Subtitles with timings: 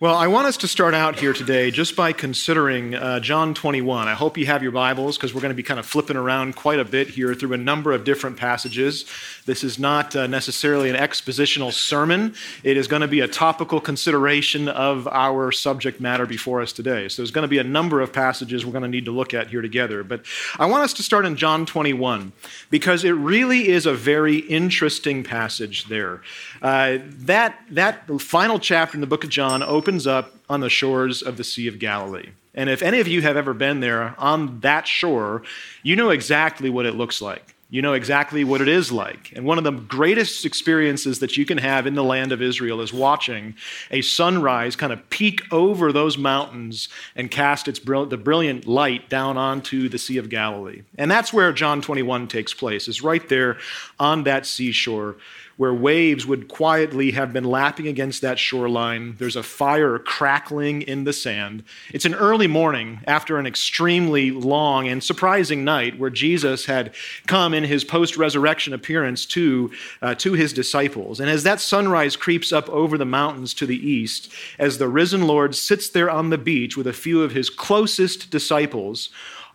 [0.00, 4.08] Well, I want us to start out here today just by considering uh, John 21.
[4.08, 6.56] I hope you have your Bibles because we're going to be kind of flipping around
[6.56, 9.04] quite a bit here through a number of different passages.
[9.46, 12.34] This is not uh, necessarily an expositional sermon,
[12.64, 17.08] it is going to be a topical consideration of our subject matter before us today.
[17.08, 19.32] So there's going to be a number of passages we're going to need to look
[19.32, 20.02] at here together.
[20.02, 20.26] But
[20.58, 22.32] I want us to start in John 21
[22.68, 26.20] because it really is a very interesting passage there.
[26.60, 31.20] Uh, that, that final chapter in the book of John opens up on the shores
[31.20, 32.30] of the Sea of Galilee.
[32.54, 35.42] And if any of you have ever been there on that shore,
[35.82, 37.54] you know exactly what it looks like.
[37.68, 39.30] You know exactly what it is like.
[39.36, 42.80] And one of the greatest experiences that you can have in the land of Israel
[42.80, 43.56] is watching
[43.90, 49.36] a sunrise kind of peek over those mountains and cast its the brilliant light down
[49.36, 50.80] onto the Sea of Galilee.
[50.96, 53.58] And that's where John 21 takes place, is right there
[53.98, 55.16] on that seashore
[55.56, 59.14] where waves would quietly have been lapping against that shoreline.
[59.18, 61.62] There's a fire crackling in the sand.
[61.92, 66.94] It's an early morning after an extremely long and surprising night where Jesus had
[67.26, 69.70] come in his post resurrection appearance to,
[70.02, 71.20] uh, to his disciples.
[71.20, 75.26] And as that sunrise creeps up over the mountains to the east, as the risen
[75.26, 79.10] Lord sits there on the beach with a few of his closest disciples,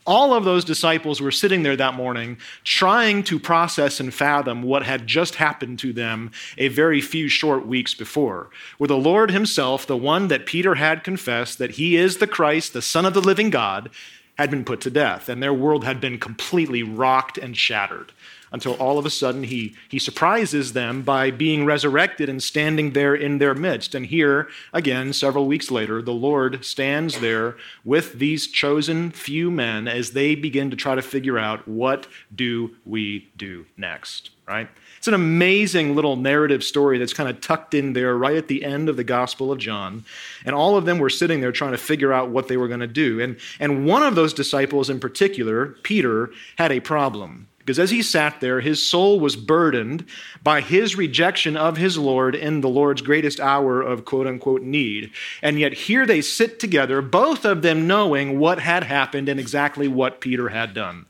[0.09, 4.81] all of those disciples were sitting there that morning trying to process and fathom what
[4.81, 8.49] had just happened to them a very few short weeks before.
[8.79, 12.73] Where the Lord Himself, the one that Peter had confessed that He is the Christ,
[12.73, 13.91] the Son of the living God,
[14.39, 18.11] had been put to death, and their world had been completely rocked and shattered
[18.51, 23.15] until all of a sudden he, he surprises them by being resurrected and standing there
[23.15, 23.95] in their midst.
[23.95, 29.87] And here, again, several weeks later, the Lord stands there with these chosen few men
[29.87, 34.69] as they begin to try to figure out what do we do next, right?
[34.97, 38.65] It's an amazing little narrative story that's kind of tucked in there right at the
[38.65, 40.03] end of the Gospel of John.
[40.43, 42.81] And all of them were sitting there trying to figure out what they were going
[42.81, 43.21] to do.
[43.21, 47.47] And, and one of those disciples in particular, Peter, had a problem.
[47.69, 50.03] Because as he sat there, his soul was burdened
[50.41, 55.11] by his rejection of his Lord in the Lord's greatest hour of quote unquote need.
[55.43, 59.87] And yet here they sit together, both of them knowing what had happened and exactly
[59.87, 61.05] what Peter had done.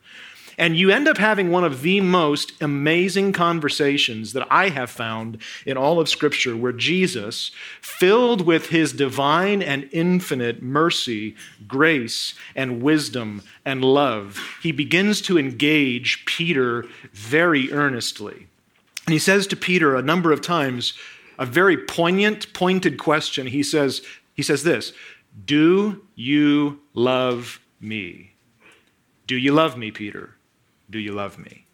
[0.59, 5.42] And you end up having one of the most amazing conversations that I have found
[5.66, 12.81] in all of Scripture, where Jesus, filled with his divine and infinite mercy, grace, and
[12.81, 16.84] wisdom and love, he begins to engage Peter
[17.14, 18.47] very earnestly.
[19.06, 20.91] And he says to Peter a number of times,
[21.38, 23.47] a very poignant, pointed question.
[23.47, 24.02] He says,
[24.36, 24.91] he says this
[25.46, 28.34] Do you love me?
[29.26, 30.36] Do you love me, Peter?
[30.89, 31.66] Do you love me?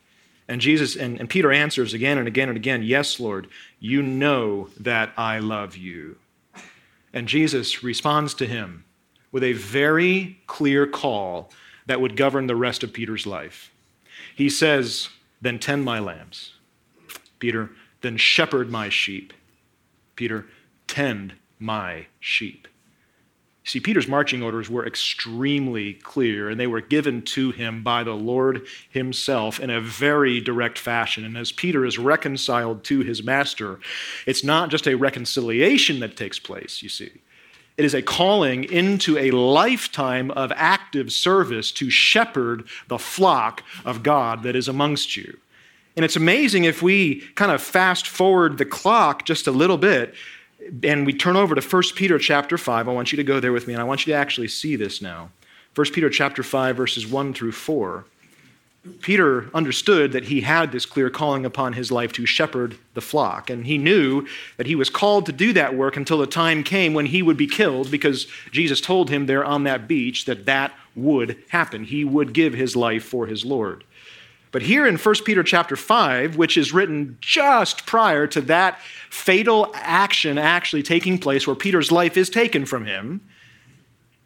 [0.47, 3.47] And Jesus and, and Peter answers again and again and again, Yes, Lord,
[3.79, 6.17] you know that I love you.
[7.13, 8.83] And Jesus responds to him
[9.31, 11.51] with a very clear call
[11.87, 13.71] that would govern the rest of Peter's life.
[14.35, 15.09] He says,
[15.41, 16.53] Then tend my lambs.
[17.39, 17.71] Peter,
[18.01, 19.33] then shepherd my sheep.
[20.15, 20.45] Peter,
[20.87, 22.67] tend my sheep.
[23.67, 28.13] See, Peter's marching orders were extremely clear, and they were given to him by the
[28.13, 31.25] Lord himself in a very direct fashion.
[31.25, 33.79] And as Peter is reconciled to his master,
[34.27, 37.09] it's not just a reconciliation that takes place, you see.
[37.75, 44.03] It is a calling into a lifetime of active service to shepherd the flock of
[44.03, 45.39] God that is amongst you.
[45.95, 50.13] And it's amazing if we kind of fast forward the clock just a little bit
[50.83, 52.87] and we turn over to 1 Peter chapter 5.
[52.87, 54.75] I want you to go there with me, and I want you to actually see
[54.75, 55.29] this now.
[55.75, 58.05] 1 Peter chapter 5, verses 1 through 4.
[59.01, 63.49] Peter understood that he had this clear calling upon his life to shepherd the flock,
[63.49, 64.27] and he knew
[64.57, 67.37] that he was called to do that work until the time came when he would
[67.37, 71.83] be killed because Jesus told him there on that beach that that would happen.
[71.83, 73.83] He would give his life for his Lord.
[74.55, 78.79] But here in 1 Peter chapter 5, which is written just prior to that
[79.09, 83.19] fatal action actually taking place where Peter's life is taken from him,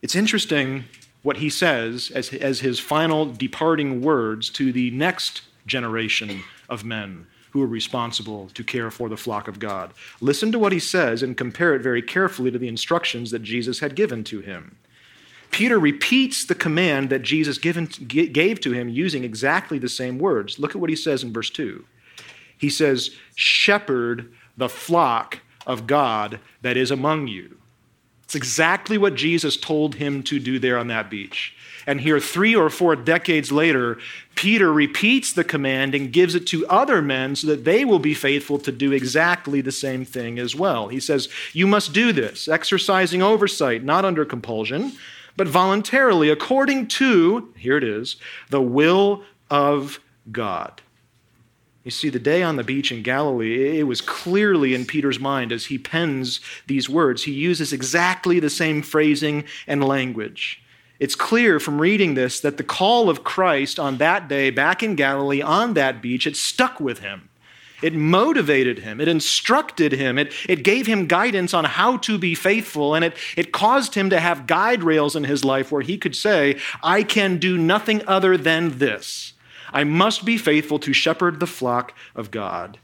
[0.03, 0.83] it's interesting
[1.23, 7.25] what he says as, as his final departing words to the next generation of men
[7.49, 9.95] who are responsible to care for the flock of God.
[10.21, 13.79] Listen to what he says and compare it very carefully to the instructions that Jesus
[13.79, 14.77] had given to him.
[15.51, 20.59] Peter repeats the command that Jesus given, gave to him using exactly the same words.
[20.59, 21.83] Look at what he says in verse 2.
[22.57, 27.57] He says, Shepherd the flock of God that is among you.
[28.23, 31.55] It's exactly what Jesus told him to do there on that beach.
[31.87, 33.97] And here, three or four decades later,
[34.35, 38.13] Peter repeats the command and gives it to other men so that they will be
[38.13, 40.89] faithful to do exactly the same thing as well.
[40.89, 44.91] He says, You must do this, exercising oversight, not under compulsion,
[45.39, 48.17] but voluntarily, according to, here it is,
[48.49, 50.01] the will of
[50.33, 50.81] God.
[51.85, 55.53] You see, the day on the beach in Galilee, it was clearly in Peter's mind
[55.53, 57.23] as he pens these words.
[57.23, 60.61] He uses exactly the same phrasing and language.
[60.99, 64.95] It's clear from reading this that the call of Christ on that day back in
[64.95, 67.29] Galilee on that beach, it stuck with him.
[67.81, 68.99] It motivated him.
[68.99, 70.17] It instructed him.
[70.17, 72.95] It, it gave him guidance on how to be faithful.
[72.95, 76.15] And it, it caused him to have guide rails in his life where he could
[76.15, 79.33] say, I can do nothing other than this.
[79.71, 82.79] I must be faithful to shepherd the flock of God.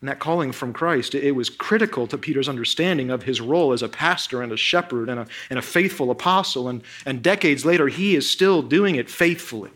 [0.00, 3.82] And that calling from Christ, it was critical to Peter's understanding of his role as
[3.82, 6.68] a pastor and a shepherd and a, and a faithful apostle.
[6.68, 9.70] And, and decades later, he is still doing it faithfully,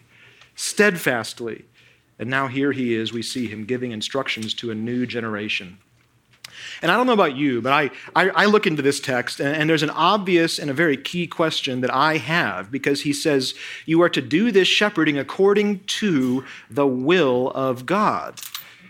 [0.57, 1.65] steadfastly.
[2.19, 5.79] And now here he is, we see him giving instructions to a new generation.
[6.81, 9.55] And I don't know about you, but I, I, I look into this text, and,
[9.55, 13.55] and, there's an obvious and a very key question that I have because he says,
[13.85, 18.41] You are to do this shepherding according to the will of God.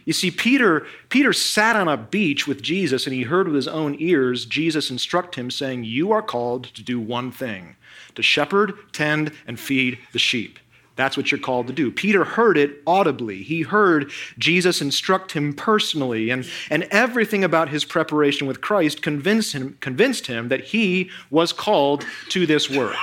[0.05, 3.69] You see, Peter, Peter sat on a beach with Jesus and he heard with his
[3.69, 7.75] own ears Jesus instruct him, saying, You are called to do one thing
[8.14, 10.58] to shepherd, tend, and feed the sheep.
[10.96, 11.90] That's what you're called to do.
[11.90, 13.43] Peter heard it audibly.
[13.43, 19.52] He heard Jesus instruct him personally, and, and everything about his preparation with Christ convinced
[19.52, 22.96] him, convinced him that he was called to this work.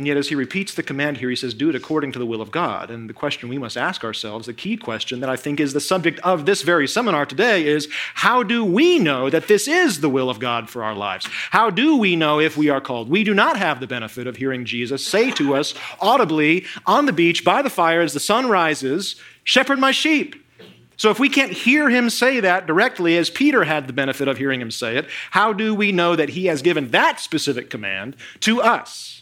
[0.00, 2.24] And yet, as he repeats the command here, he says, Do it according to the
[2.24, 2.90] will of God.
[2.90, 5.78] And the question we must ask ourselves, the key question that I think is the
[5.78, 10.08] subject of this very seminar today, is how do we know that this is the
[10.08, 11.28] will of God for our lives?
[11.50, 13.10] How do we know if we are called?
[13.10, 17.12] We do not have the benefit of hearing Jesus say to us audibly on the
[17.12, 20.34] beach by the fire as the sun rises, Shepherd my sheep.
[20.96, 24.38] So, if we can't hear him say that directly, as Peter had the benefit of
[24.38, 28.16] hearing him say it, how do we know that he has given that specific command
[28.40, 29.19] to us?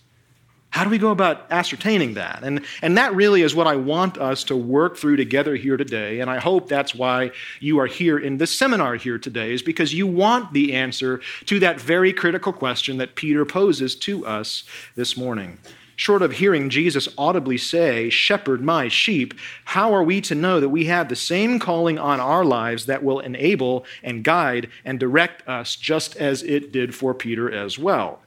[0.70, 2.44] How do we go about ascertaining that?
[2.44, 6.20] And, and that really is what I want us to work through together here today.
[6.20, 9.94] And I hope that's why you are here in this seminar here today, is because
[9.94, 15.16] you want the answer to that very critical question that Peter poses to us this
[15.16, 15.58] morning.
[15.96, 19.34] Short of hearing Jesus audibly say, Shepherd my sheep,
[19.64, 23.02] how are we to know that we have the same calling on our lives that
[23.02, 28.20] will enable and guide and direct us just as it did for Peter as well?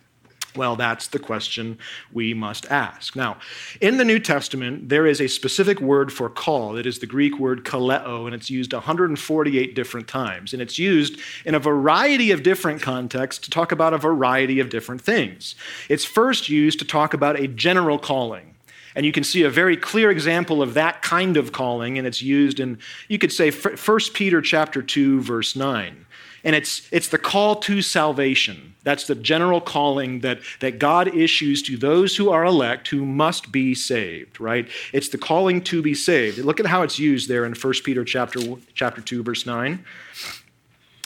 [0.56, 1.78] Well, that's the question
[2.12, 3.16] we must ask.
[3.16, 3.38] Now,
[3.80, 6.76] in the New Testament, there is a specific word for call.
[6.76, 10.52] It is the Greek word kaleo, and it's used 148 different times.
[10.52, 14.70] And it's used in a variety of different contexts to talk about a variety of
[14.70, 15.56] different things.
[15.88, 18.56] It's first used to talk about a general calling.
[18.94, 22.22] And you can see a very clear example of that kind of calling, and it's
[22.22, 22.78] used in,
[23.08, 26.06] you could say, 1 Peter chapter 2, verse 9.
[26.44, 28.76] And it's, it's the call to salvation.
[28.84, 33.52] That's the general calling that, that God issues to those who are elect who must
[33.52, 34.68] be saved, right?
[34.92, 36.40] It's the calling to be saved.
[36.40, 38.40] Look at how it's used there in 1 Peter chapter,
[38.74, 39.86] chapter 2, verse 9.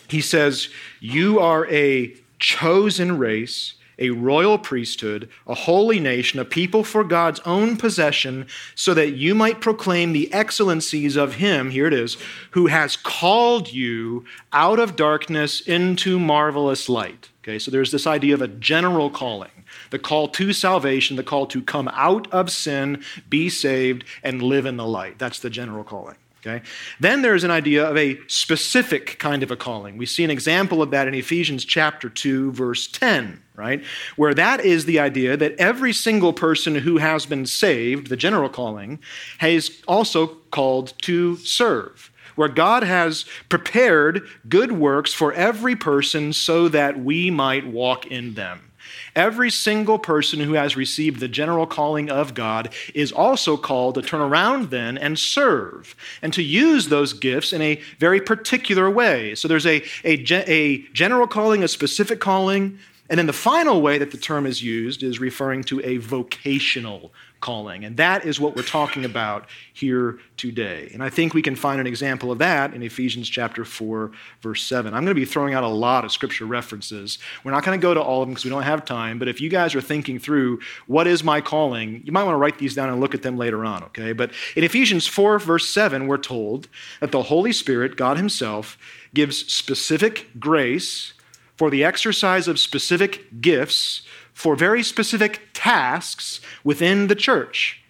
[0.07, 6.83] He says, You are a chosen race a royal priesthood, a holy nation, a people
[6.83, 11.93] for God's own possession, so that you might proclaim the excellencies of Him, here it
[11.93, 12.17] is,
[12.51, 17.29] who has called you out of darkness into marvelous light.
[17.43, 19.51] Okay, so there's this idea of a general calling
[19.89, 24.65] the call to salvation, the call to come out of sin, be saved, and live
[24.65, 25.19] in the light.
[25.19, 26.15] That's the general calling.
[26.45, 26.63] Okay?
[26.99, 29.97] Then there's an idea of a specific kind of a calling.
[29.97, 33.83] We see an example of that in Ephesians chapter 2 verse 10, right?
[34.15, 38.49] Where that is the idea that every single person who has been saved, the general
[38.49, 38.99] calling,
[39.41, 46.67] is also called to serve where God has prepared good works for every person so
[46.67, 48.73] that we might walk in them.
[49.15, 54.01] Every single person who has received the general calling of God is also called to
[54.01, 59.33] turn around then and serve and to use those gifts in a very particular way.
[59.35, 62.77] So there's a, a, a general calling, a specific calling,
[63.09, 67.11] and then the final way that the term is used is referring to a vocational
[67.39, 67.85] calling.
[67.85, 70.89] And that is what we're talking about here today.
[70.91, 74.63] And I think we can find an example of that in Ephesians chapter 4, verse
[74.63, 74.95] 7.
[74.95, 77.19] I'm going to be throwing out a lot of scripture references.
[77.43, 79.19] We're not going to go to all of them because we don't have time.
[79.19, 82.39] But if you guys are thinking through what is my calling, you might want to
[82.39, 84.13] write these down and look at them later on, okay?
[84.13, 86.67] But in Ephesians 4, verse 7, we're told
[86.99, 88.75] that the Holy Spirit, God Himself,
[89.13, 91.13] gives specific grace
[91.57, 94.01] for the exercise of specific gifts
[94.33, 97.81] for very specific tasks within the church.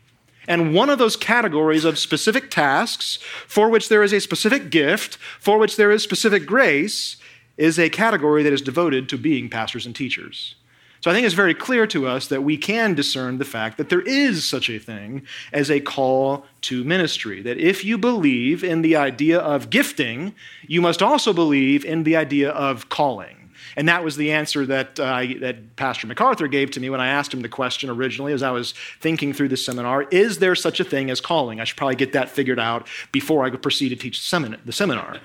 [0.48, 3.18] And one of those categories of specific tasks
[3.48, 7.18] for which there is a specific gift, for which there is specific grace,
[7.58, 10.56] is a category that is devoted to being pastors and teachers.
[11.02, 13.90] So I think it's very clear to us that we can discern the fact that
[13.90, 15.22] there is such a thing
[15.54, 17.42] as a call to ministry.
[17.44, 20.34] That if you believe in the idea of gifting,
[20.68, 23.45] you must also believe in the idea of calling.
[23.76, 27.08] And that was the answer that, uh, that Pastor MacArthur gave to me when I
[27.08, 30.80] asked him the question originally as I was thinking through the seminar Is there such
[30.80, 31.60] a thing as calling?
[31.60, 35.18] I should probably get that figured out before I could proceed to teach the seminar.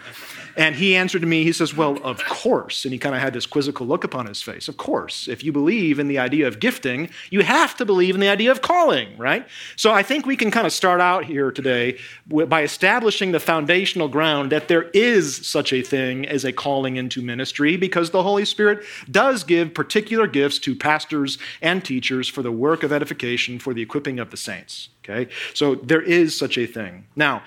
[0.57, 2.85] And he answered to me, he says, Well, of course.
[2.85, 4.69] And he kind of had this quizzical look upon his face.
[4.69, 5.29] Of course.
[5.29, 8.51] If you believe in the idea of gifting, you have to believe in the idea
[8.51, 9.47] of calling, right?
[9.77, 14.09] So I think we can kind of start out here today by establishing the foundational
[14.09, 18.45] ground that there is such a thing as a calling into ministry because the Holy
[18.45, 23.75] Spirit does give particular gifts to pastors and teachers for the work of edification, for
[23.75, 24.89] the equipping of the saints.
[25.05, 25.31] Okay?
[25.55, 27.07] So there is such a thing.
[27.17, 27.43] Now,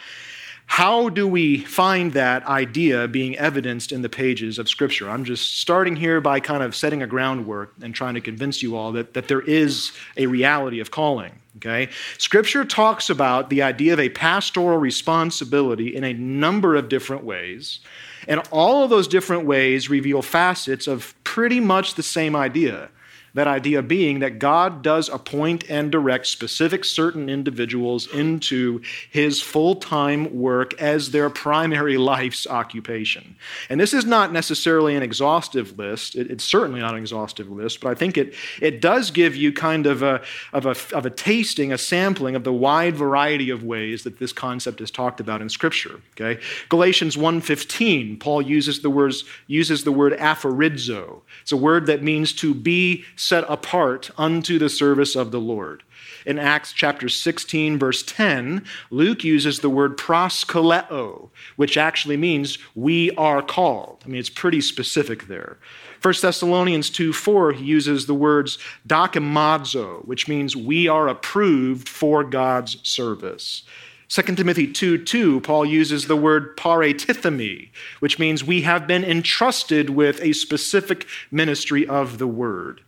[0.65, 5.09] how do we find that idea being evidenced in the pages of Scripture?
[5.09, 8.75] I'm just starting here by kind of setting a groundwork and trying to convince you
[8.75, 11.39] all that, that there is a reality of calling.
[11.57, 11.89] Okay?
[12.17, 17.79] Scripture talks about the idea of a pastoral responsibility in a number of different ways,
[18.27, 22.89] and all of those different ways reveal facets of pretty much the same idea
[23.33, 29.75] that idea being that God does appoint and direct specific certain individuals into his full
[29.75, 33.35] time work as their primary life's occupation.
[33.69, 36.15] And this is not necessarily an exhaustive list.
[36.15, 39.87] it's certainly not an exhaustive list, but I think it, it does give you kind
[39.87, 40.21] of a,
[40.51, 44.31] of, a, of a tasting, a sampling of the wide variety of ways that this
[44.31, 46.01] concept is talked about in Scripture.
[46.11, 46.39] Okay?
[46.69, 51.21] Galatians 1.15, Paul uses the, words, uses the word aphorizo.
[51.41, 55.83] It's a word that means to be set apart unto the service of the Lord.
[56.25, 63.11] In Acts chapter 16, verse 10, Luke uses the word proskaleo, which actually means we
[63.11, 64.03] are called.
[64.05, 65.57] I mean, it's pretty specific there.
[66.01, 72.23] 1 Thessalonians 2 4, he uses the words dokimazo, which means we are approved for
[72.23, 73.63] God's service.
[74.09, 79.89] 2 Timothy 2 2, Paul uses the word paratithemi, which means we have been entrusted
[79.89, 82.81] with a specific ministry of the word.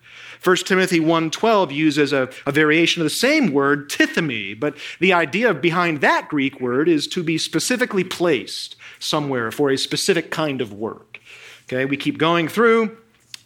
[0.45, 5.55] 1 Timothy 1.12 uses a, a variation of the same word, tithemi, but the idea
[5.55, 10.71] behind that Greek word is to be specifically placed somewhere for a specific kind of
[10.71, 11.19] work.
[11.63, 12.95] Okay, we keep going through.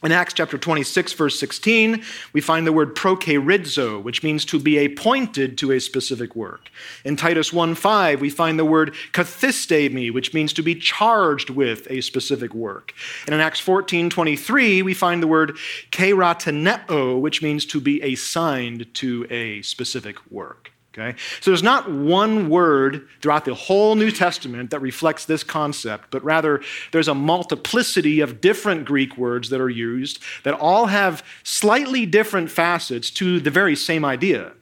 [0.02, 2.02] In Acts chapter 26, verse 16,
[2.32, 6.70] we find the word procheirizo, which means to be appointed to a specific work.
[7.04, 12.00] In Titus 1.5, we find the word kathistemi, which means to be charged with a
[12.00, 12.94] specific work.
[13.26, 15.58] And in Acts 14.23, we find the word
[15.92, 20.72] cheirotoneo, which means to be assigned to a specific work.
[20.94, 21.18] Okay?
[21.40, 26.24] So there's not one word throughout the whole New Testament that reflects this concept, but
[26.24, 32.06] rather there's a multiplicity of different Greek words that are used that all have slightly
[32.06, 34.54] different facets to the very same idea.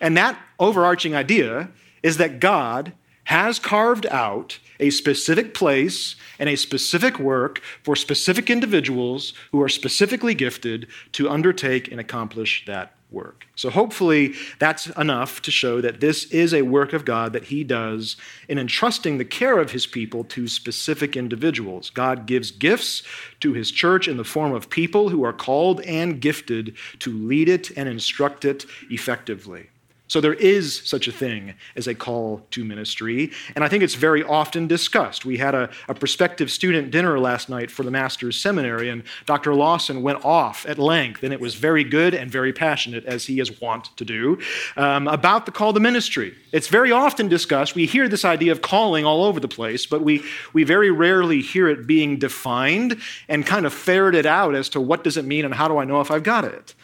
[0.00, 1.70] And that overarching idea
[2.02, 2.92] is that God
[3.24, 9.68] has carved out a specific place and a specific work for specific individuals who are
[9.68, 13.46] specifically gifted to undertake and accomplish that work.
[13.56, 17.64] So hopefully that's enough to show that this is a work of God that He
[17.64, 18.16] does
[18.48, 21.90] in entrusting the care of His people to specific individuals.
[21.90, 23.02] God gives gifts
[23.40, 27.48] to His church in the form of people who are called and gifted to lead
[27.48, 29.70] it and instruct it effectively.
[30.10, 33.94] So there is such a thing as a call to ministry, and I think it's
[33.94, 35.24] very often discussed.
[35.24, 39.54] We had a, a prospective student dinner last night for the master's seminary, and Dr.
[39.54, 43.38] Lawson went off at length, and it was very good and very passionate, as he
[43.38, 44.40] is wont to do,
[44.76, 46.34] um, about the call to ministry.
[46.50, 47.76] It's very often discussed.
[47.76, 51.40] We hear this idea of calling all over the place, but we, we very rarely
[51.40, 55.44] hear it being defined and kind of ferreted out as to what does it mean
[55.44, 56.74] and how do I know if I've got it.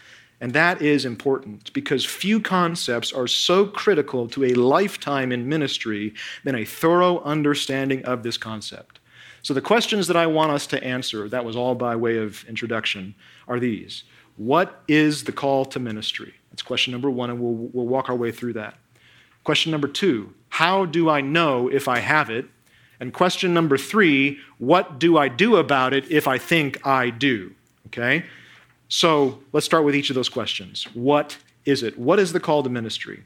[0.40, 6.12] And that is important because few concepts are so critical to a lifetime in ministry
[6.45, 8.99] than a thorough understanding of this concept.
[9.43, 12.45] So, the questions that I want us to answer, that was all by way of
[12.49, 13.14] introduction,
[13.49, 14.02] are these
[14.37, 16.35] What is the call to ministry?
[16.50, 18.75] That's question number one, and we'll, we'll walk our way through that.
[19.45, 22.47] Question number two How do I know if I have it?
[22.99, 27.55] And question number three What do I do about it if I think I do?
[27.87, 28.25] Okay?
[28.88, 30.85] So let's start with each of those questions.
[30.95, 31.99] What is it?
[31.99, 33.25] What is the call to ministry?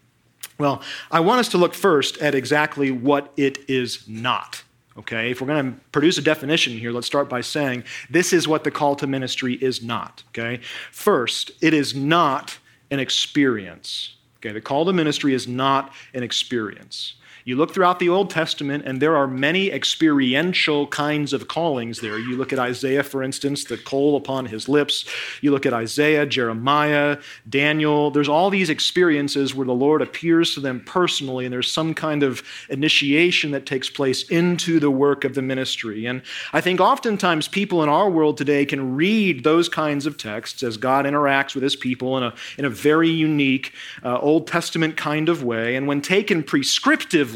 [0.58, 4.62] Well, I want us to look first at exactly what it is not.
[4.98, 8.48] Okay, if we're going to produce a definition here, let's start by saying this is
[8.48, 10.22] what the call to ministry is not.
[10.28, 12.58] Okay, first, it is not
[12.90, 14.16] an experience.
[14.38, 17.14] Okay, the call to ministry is not an experience.
[17.44, 22.18] You look throughout the Old Testament, and there are many experiential kinds of callings there.
[22.18, 25.04] You look at Isaiah, for instance, the coal upon his lips.
[25.40, 27.18] You look at Isaiah, Jeremiah,
[27.48, 28.10] Daniel.
[28.10, 32.22] There's all these experiences where the Lord appears to them personally, and there's some kind
[32.22, 36.06] of initiation that takes place into the work of the ministry.
[36.06, 40.62] And I think oftentimes people in our world today can read those kinds of texts
[40.62, 43.72] as God interacts with his people in a, in a very unique
[44.04, 45.76] uh, Old Testament kind of way.
[45.76, 47.29] And when taken prescriptive,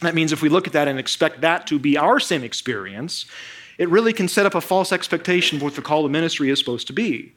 [0.00, 3.26] that means if we look at that and expect that to be our same experience,
[3.78, 6.58] it really can set up a false expectation of what the call to ministry is
[6.58, 7.34] supposed to be.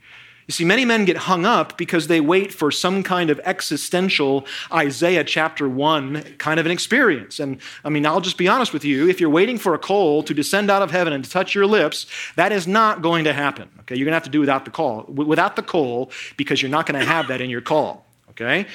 [0.48, 4.46] You see, many men get hung up because they wait for some kind of existential
[4.74, 7.40] Isaiah chapter 1 kind of an experience.
[7.40, 9.08] And I mean, I'll just be honest with you.
[9.08, 11.66] If you're waiting for a coal to descend out of heaven and to touch your
[11.66, 13.70] lips, that is not going to happen.
[13.82, 16.72] Okay, you're going to have to do without the call, without the coal, because you're
[16.72, 18.06] not going to have that in your call.
[18.32, 18.66] Okay?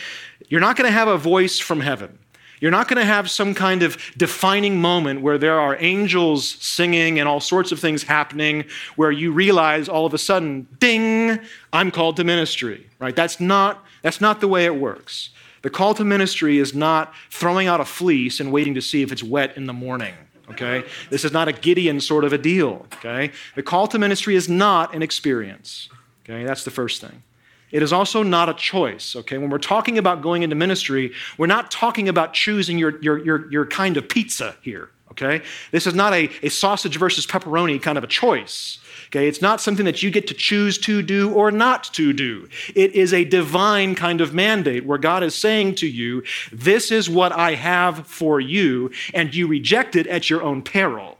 [0.48, 2.18] You're not going to have a voice from heaven.
[2.60, 7.18] You're not going to have some kind of defining moment where there are angels singing
[7.18, 8.64] and all sorts of things happening
[8.96, 11.38] where you realize all of a sudden, ding,
[11.72, 13.14] I'm called to ministry, right?
[13.14, 15.30] That's not, that's not the way it works.
[15.62, 19.12] The call to ministry is not throwing out a fleece and waiting to see if
[19.12, 20.14] it's wet in the morning.
[20.50, 20.84] Okay?
[21.10, 22.86] This is not a Gideon sort of a deal.
[22.94, 23.32] Okay?
[23.54, 25.88] The call to ministry is not an experience.
[26.24, 26.44] Okay?
[26.44, 27.22] That's the first thing.
[27.70, 29.38] It is also not a choice, okay?
[29.38, 33.50] When we're talking about going into ministry, we're not talking about choosing your, your, your,
[33.50, 35.42] your kind of pizza here, okay?
[35.70, 39.28] This is not a, a sausage versus pepperoni kind of a choice, okay?
[39.28, 42.48] It's not something that you get to choose to do or not to do.
[42.74, 47.10] It is a divine kind of mandate where God is saying to you, This is
[47.10, 51.18] what I have for you, and you reject it at your own peril.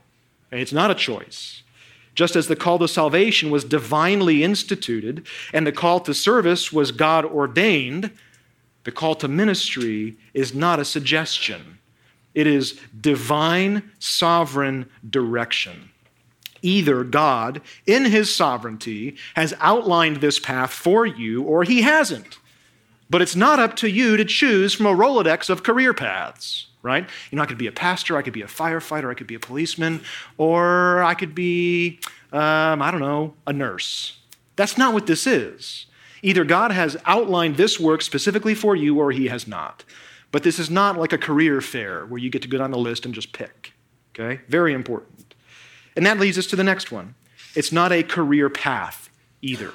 [0.51, 0.61] Okay?
[0.61, 1.61] It's not a choice.
[2.19, 6.91] Just as the call to salvation was divinely instituted and the call to service was
[6.91, 8.11] God ordained,
[8.83, 11.79] the call to ministry is not a suggestion.
[12.33, 15.91] It is divine, sovereign direction.
[16.61, 22.37] Either God, in his sovereignty, has outlined this path for you or he hasn't.
[23.09, 27.07] But it's not up to you to choose from a Rolodex of career paths right?
[27.31, 29.35] You know, I could be a pastor, I could be a firefighter, I could be
[29.35, 30.01] a policeman,
[30.37, 31.99] or I could be,
[32.31, 34.17] um, I don't know, a nurse.
[34.55, 35.85] That's not what this is.
[36.21, 39.83] Either God has outlined this work specifically for you or he has not.
[40.31, 42.77] But this is not like a career fair where you get to go down the
[42.77, 43.73] list and just pick.
[44.13, 44.41] Okay?
[44.47, 45.33] Very important.
[45.95, 47.15] And that leads us to the next one.
[47.55, 49.09] It's not a career path
[49.41, 49.73] either.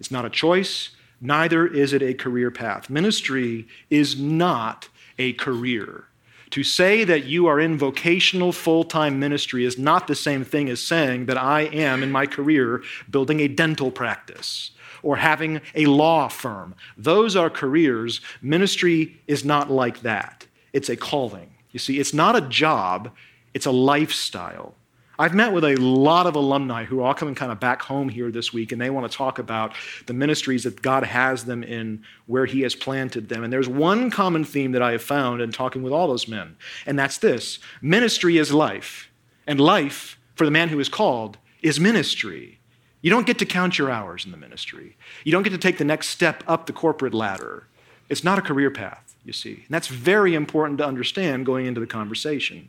[0.00, 2.90] It's not a choice, neither is it a career path.
[2.90, 6.04] Ministry is not a career.
[6.52, 10.68] To say that you are in vocational full time ministry is not the same thing
[10.68, 14.70] as saying that I am, in my career, building a dental practice
[15.02, 16.74] or having a law firm.
[16.96, 18.20] Those are careers.
[18.42, 21.54] Ministry is not like that, it's a calling.
[21.70, 23.10] You see, it's not a job,
[23.54, 24.74] it's a lifestyle.
[25.18, 28.08] I've met with a lot of alumni who are all coming kind of back home
[28.08, 29.74] here this week, and they want to talk about
[30.06, 33.44] the ministries that God has them in, where He has planted them.
[33.44, 36.56] And there's one common theme that I have found in talking with all those men,
[36.86, 39.10] and that's this ministry is life,
[39.46, 42.58] and life, for the man who is called, is ministry.
[43.02, 45.78] You don't get to count your hours in the ministry, you don't get to take
[45.78, 47.66] the next step up the corporate ladder.
[48.08, 49.54] It's not a career path, you see.
[49.54, 52.68] And that's very important to understand going into the conversation.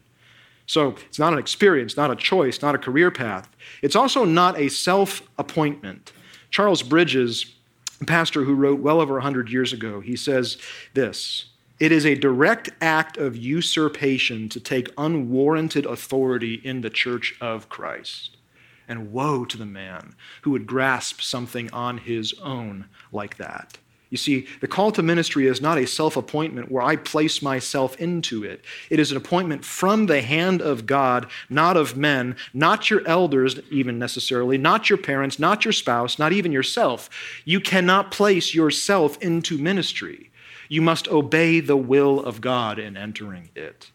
[0.66, 3.50] So it's not an experience, not a choice, not a career path.
[3.82, 6.12] It's also not a self appointment.
[6.50, 7.54] Charles Bridges,
[8.02, 10.58] a pastor who wrote well over 100 years ago, he says
[10.94, 11.46] this
[11.80, 17.70] It is a direct act of usurpation to take unwarranted authority in the church of
[17.70, 18.38] Christ.
[18.86, 23.78] And woe to the man who would grasp something on his own like that.
[24.14, 28.00] You see, the call to ministry is not a self appointment where I place myself
[28.00, 28.64] into it.
[28.92, 33.60] It is an appointment from the hand of God, not of men, not your elders,
[33.72, 37.10] even necessarily, not your parents, not your spouse, not even yourself.
[37.44, 40.30] You cannot place yourself into ministry.
[40.70, 43.90] You must obey the will of God in entering it.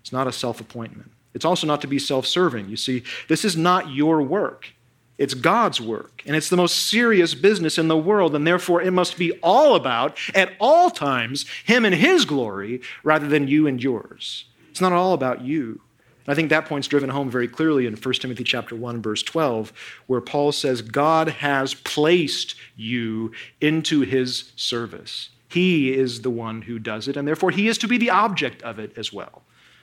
[0.00, 1.10] It's not a self appointment.
[1.34, 2.68] It's also not to be self serving.
[2.68, 4.72] You see, this is not your work.
[5.16, 8.90] It's God's work, and it's the most serious business in the world, and therefore it
[8.90, 13.80] must be all about, at all times, Him and His glory rather than you and
[13.82, 14.46] yours.
[14.70, 15.80] It's not all about you.
[16.26, 19.22] And I think that point's driven home very clearly in 1 Timothy chapter 1 verse
[19.22, 19.72] 12
[20.06, 25.28] where Paul says God has placed you into his service.
[25.48, 28.62] He is the one who does it and therefore he is to be the object
[28.62, 29.42] of it as well.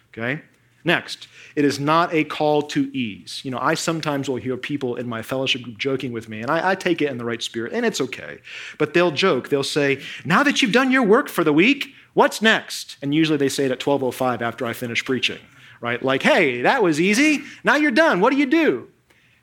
[0.09, 0.41] Okay?
[0.83, 3.41] Next, it is not a call to ease.
[3.43, 6.49] You know, I sometimes will hear people in my fellowship group joking with me, and
[6.49, 8.39] I, I, take it in the right spirit, and it's okay.
[8.77, 9.49] But they'll joke.
[9.49, 13.37] They'll say, "Now that you've done your work for the week, what's next?" And usually
[13.37, 15.39] they say it at 12:05 after I finish preaching,
[15.81, 16.01] right?
[16.01, 17.43] Like, "Hey, that was easy.
[17.63, 18.19] Now you're done.
[18.19, 18.90] What do you do?"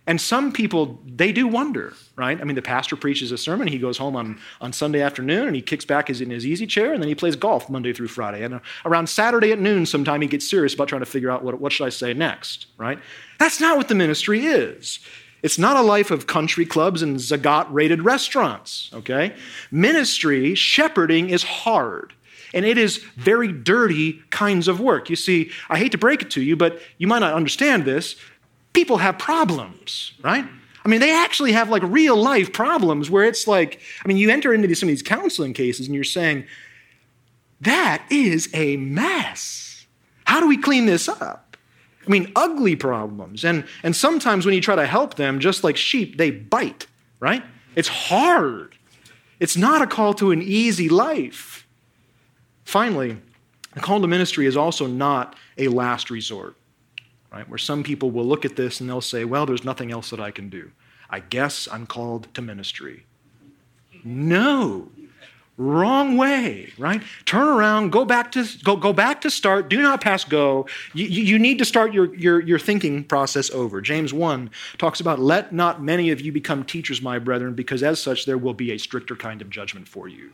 [0.08, 2.40] And some people, they do wonder, right?
[2.40, 5.54] I mean, the pastor preaches a sermon, he goes home on, on Sunday afternoon and
[5.54, 8.08] he kicks back his, in his easy chair and then he plays golf Monday through
[8.08, 8.42] Friday.
[8.42, 11.44] And uh, around Saturday at noon, sometime he gets serious about trying to figure out
[11.44, 12.98] what, what should I say next, right?
[13.38, 14.98] That's not what the ministry is.
[15.42, 19.36] It's not a life of country clubs and Zagat rated restaurants, okay?
[19.70, 22.14] Ministry, shepherding is hard.
[22.54, 25.10] And it is very dirty kinds of work.
[25.10, 28.16] You see, I hate to break it to you, but you might not understand this
[28.78, 30.44] people have problems, right?
[30.84, 34.30] I mean, they actually have like real life problems where it's like, I mean, you
[34.30, 36.44] enter into some of these counseling cases and you're saying,
[37.60, 39.84] that is a mess.
[40.26, 41.56] How do we clean this up?
[42.06, 43.44] I mean, ugly problems.
[43.44, 46.86] And, and sometimes when you try to help them, just like sheep, they bite,
[47.18, 47.42] right?
[47.74, 48.76] It's hard.
[49.40, 51.66] It's not a call to an easy life.
[52.64, 53.16] Finally,
[53.74, 56.54] the call to ministry is also not a last resort
[57.32, 57.48] right?
[57.48, 60.20] Where some people will look at this and they'll say, well, there's nothing else that
[60.20, 60.70] I can do.
[61.10, 63.04] I guess I'm called to ministry.
[64.04, 64.90] No.
[65.56, 67.02] Wrong way, right?
[67.24, 70.68] Turn around, go back to go, go back to start, do not pass go.
[70.94, 73.80] You, you need to start your, your, your thinking process over.
[73.80, 78.00] James 1 talks about let not many of you become teachers, my brethren, because as
[78.00, 80.30] such there will be a stricter kind of judgment for you.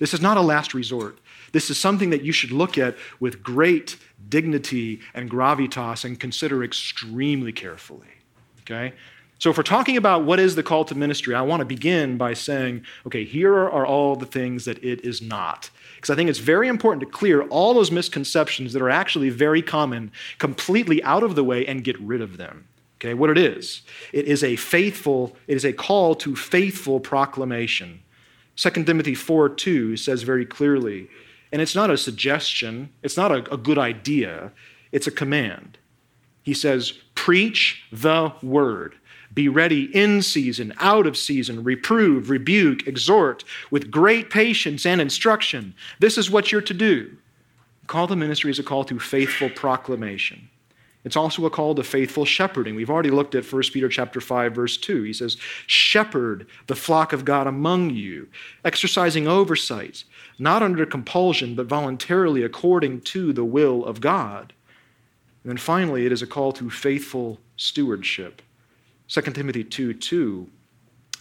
[0.00, 1.18] This is not a last resort.
[1.52, 3.96] This is something that you should look at with great
[4.28, 8.08] dignity and gravitas and consider extremely carefully.
[8.62, 8.94] Okay?
[9.38, 12.18] So, if we're talking about what is the call to ministry, I want to begin
[12.18, 15.70] by saying, okay, here are all the things that it is not.
[15.96, 19.62] Because I think it's very important to clear all those misconceptions that are actually very
[19.62, 22.68] common completely out of the way and get rid of them.
[22.98, 23.80] Okay, what it is.
[24.12, 28.02] It is a faithful, it is a call to faithful proclamation.
[28.60, 31.08] 2 Timothy 4 2 says very clearly,
[31.50, 34.52] and it's not a suggestion, it's not a, a good idea,
[34.92, 35.78] it's a command.
[36.42, 38.96] He says, Preach the word.
[39.32, 45.74] Be ready in season, out of season, reprove, rebuke, exhort with great patience and instruction.
[45.98, 47.16] This is what you're to do.
[47.86, 50.50] Call the ministry is a call to faithful proclamation.
[51.04, 52.74] It's also a call to faithful shepherding.
[52.74, 55.02] We've already looked at 1 Peter chapter 5 verse 2.
[55.02, 55.36] He says,
[55.66, 58.28] "Shepherd the flock of God among you,
[58.64, 60.04] exercising oversight,
[60.38, 64.52] not under compulsion, but voluntarily according to the will of God."
[65.42, 68.42] And then finally, it is a call to faithful stewardship.
[69.08, 70.48] 2 Timothy 2 2,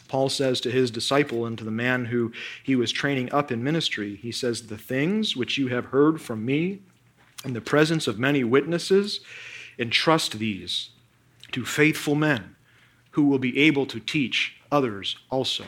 [0.09, 3.63] Paul says to his disciple and to the man who he was training up in
[3.63, 6.79] ministry, he says, The things which you have heard from me
[7.45, 9.21] in the presence of many witnesses,
[9.79, 10.89] entrust these
[11.51, 12.55] to faithful men
[13.11, 15.65] who will be able to teach others also.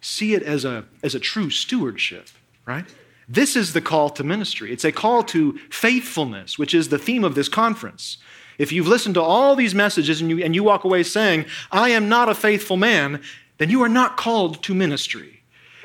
[0.00, 2.28] See it as a, as a true stewardship,
[2.66, 2.84] right?
[3.28, 4.72] This is the call to ministry.
[4.72, 8.18] It's a call to faithfulness, which is the theme of this conference.
[8.58, 11.90] If you've listened to all these messages and you, and you walk away saying, I
[11.90, 13.22] am not a faithful man,
[13.58, 15.37] then you are not called to ministry.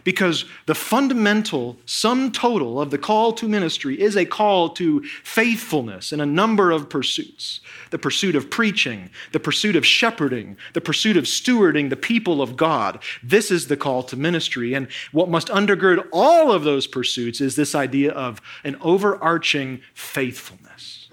[0.03, 6.11] Because the fundamental sum total of the call to ministry is a call to faithfulness
[6.11, 11.15] in a number of pursuits the pursuit of preaching, the pursuit of shepherding, the pursuit
[11.15, 13.01] of stewarding the people of God.
[13.21, 14.73] This is the call to ministry.
[14.73, 21.07] And what must undergird all of those pursuits is this idea of an overarching faithfulness.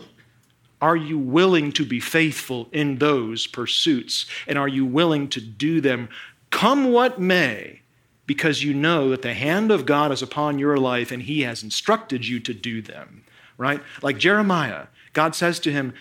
[0.80, 4.24] Are you willing to be faithful in those pursuits?
[4.46, 6.08] And are you willing to do them,
[6.48, 7.79] come what may?
[8.30, 11.64] Because you know that the hand of God is upon your life and He has
[11.64, 13.24] instructed you to do them,
[13.58, 13.82] right?
[14.02, 15.94] Like Jeremiah, God says to him,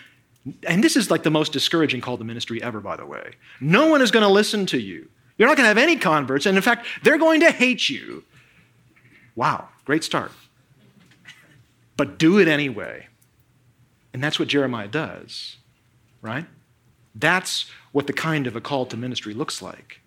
[0.64, 3.32] and this is like the most discouraging call to ministry ever, by the way.
[3.60, 5.08] No one is going to listen to you.
[5.38, 8.22] You're not going to have any converts, and in fact, they're going to hate you.
[9.34, 10.30] Wow, great start.
[11.96, 13.08] But do it anyway.
[14.14, 15.56] And that's what Jeremiah does,
[16.22, 16.46] right?
[17.12, 20.00] That's what the kind of a call to ministry looks like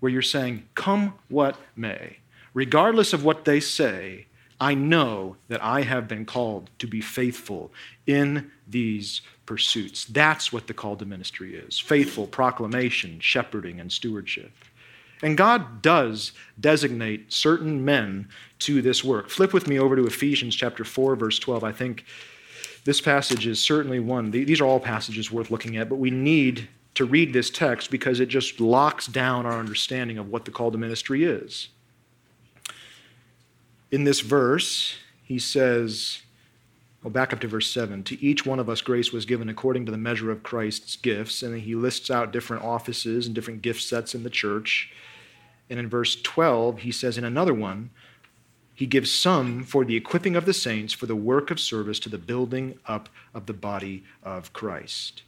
[0.00, 2.18] where you're saying, Come what may,
[2.52, 4.26] regardless of what they say,
[4.60, 7.72] I know that I have been called to be faithful
[8.06, 10.04] in these pursuits.
[10.04, 14.52] That's what the call to ministry is faithful proclamation, shepherding, and stewardship.
[15.22, 18.28] And God does designate certain men
[18.60, 19.28] to this work.
[19.28, 21.64] Flip with me over to Ephesians chapter 4 verse 12.
[21.64, 22.04] I think
[22.84, 24.30] this passage is certainly one.
[24.30, 28.20] These are all passages worth looking at, but we need to read this text because
[28.20, 31.68] it just locks down our understanding of what the call to ministry is.
[33.90, 36.22] In this verse, he says,
[37.02, 38.02] Well, back up to verse 7.
[38.04, 41.42] To each one of us, grace was given according to the measure of Christ's gifts.
[41.42, 44.92] And he lists out different offices and different gift sets in the church.
[45.68, 47.90] And in verse 12, he says, in another one,
[48.74, 52.08] he gives some for the equipping of the saints for the work of service to
[52.08, 55.22] the building up of the body of Christ.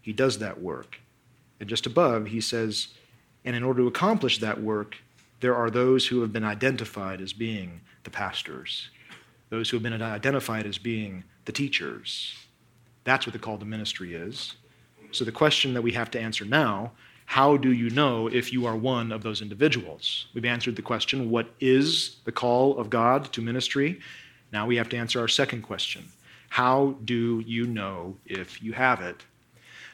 [0.00, 0.98] He does that work.
[1.58, 2.88] And just above, he says,
[3.44, 4.96] and in order to accomplish that work,
[5.40, 8.90] there are those who have been identified as being the pastors
[9.50, 12.34] those who have been identified as being the teachers.
[13.04, 14.54] That's what the call to ministry is.
[15.10, 16.92] So the question that we have to answer now
[17.26, 20.26] how do you know if you are one of those individuals?
[20.34, 24.00] We've answered the question what is the call of God to ministry?
[24.52, 26.08] Now we have to answer our second question
[26.48, 29.22] how do you know if you have it?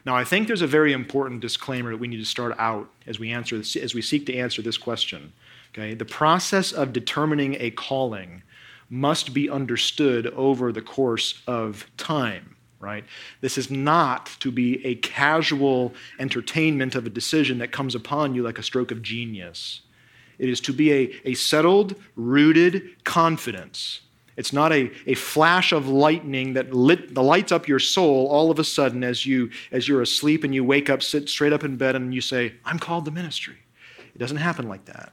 [0.07, 3.19] Now, I think there's a very important disclaimer that we need to start out as
[3.19, 5.33] we answer this, as we seek to answer this question.
[5.75, 8.45] Okay, the process of determining a calling
[8.89, 13.05] must be understood over the course of time, right?
[13.41, 18.45] This is not to be a casual entertainment of a decision that comes upon you
[18.45, 19.81] like a stroke of genius.
[20.39, 24.03] It is to be a, a settled, rooted confidence.
[24.37, 28.51] It's not a, a flash of lightning that lit, that lights up your soul all
[28.51, 31.65] of a sudden as, you, as you're asleep and you wake up, sit straight up
[31.65, 33.57] in bed, and you say, I'm called to ministry.
[34.15, 35.13] It doesn't happen like that.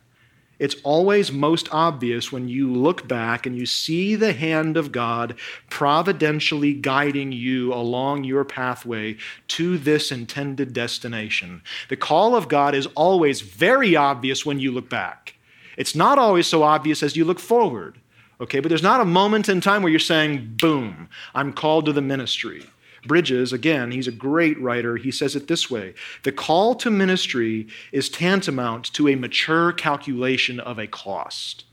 [0.59, 5.35] It's always most obvious when you look back and you see the hand of God
[5.69, 9.17] providentially guiding you along your pathway
[9.49, 11.63] to this intended destination.
[11.89, 15.35] The call of God is always very obvious when you look back.
[15.75, 17.99] It's not always so obvious as you look forward.
[18.41, 21.93] Okay, but there's not a moment in time where you're saying, boom, I'm called to
[21.93, 22.65] the ministry.
[23.05, 24.95] Bridges, again, he's a great writer.
[24.95, 25.93] He says it this way
[26.23, 31.65] The call to ministry is tantamount to a mature calculation of a cost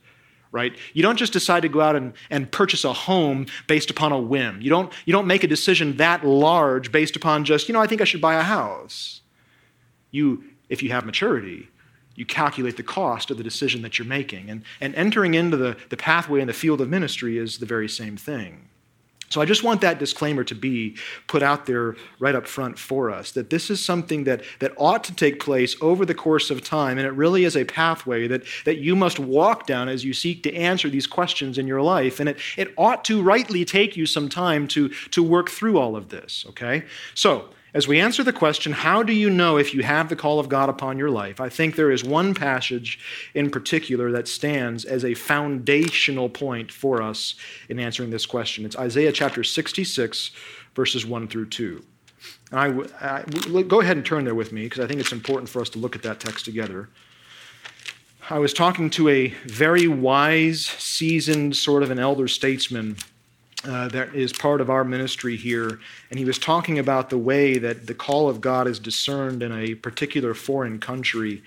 [0.52, 0.76] right?
[0.94, 4.18] You don't just decide to go out and, and purchase a home based upon a
[4.18, 4.60] whim.
[4.60, 7.86] You don't, you don't make a decision that large based upon just, you know, I
[7.86, 9.20] think I should buy a house.
[10.10, 11.68] You, if you have maturity,
[12.20, 14.50] you calculate the cost of the decision that you're making.
[14.50, 17.88] And, and entering into the, the pathway in the field of ministry is the very
[17.88, 18.68] same thing.
[19.30, 20.96] So I just want that disclaimer to be
[21.28, 25.02] put out there right up front for us that this is something that, that ought
[25.04, 28.42] to take place over the course of time, and it really is a pathway that,
[28.66, 32.20] that you must walk down as you seek to answer these questions in your life.
[32.20, 35.96] And it, it ought to rightly take you some time to, to work through all
[35.96, 36.82] of this, okay?
[37.14, 40.40] So, as we answer the question, how do you know if you have the call
[40.40, 41.40] of God upon your life?
[41.40, 42.98] I think there is one passage
[43.34, 47.36] in particular that stands as a foundational point for us
[47.68, 48.64] in answering this question.
[48.64, 50.32] It's Isaiah chapter 66,
[50.74, 51.84] verses 1 through 2.
[52.50, 55.48] And I, I go ahead and turn there with me because I think it's important
[55.48, 56.88] for us to look at that text together.
[58.28, 62.96] I was talking to a very wise, seasoned, sort of an elder statesman
[63.64, 67.58] uh, that is part of our ministry here, and he was talking about the way
[67.58, 71.42] that the call of God is discerned in a particular foreign country.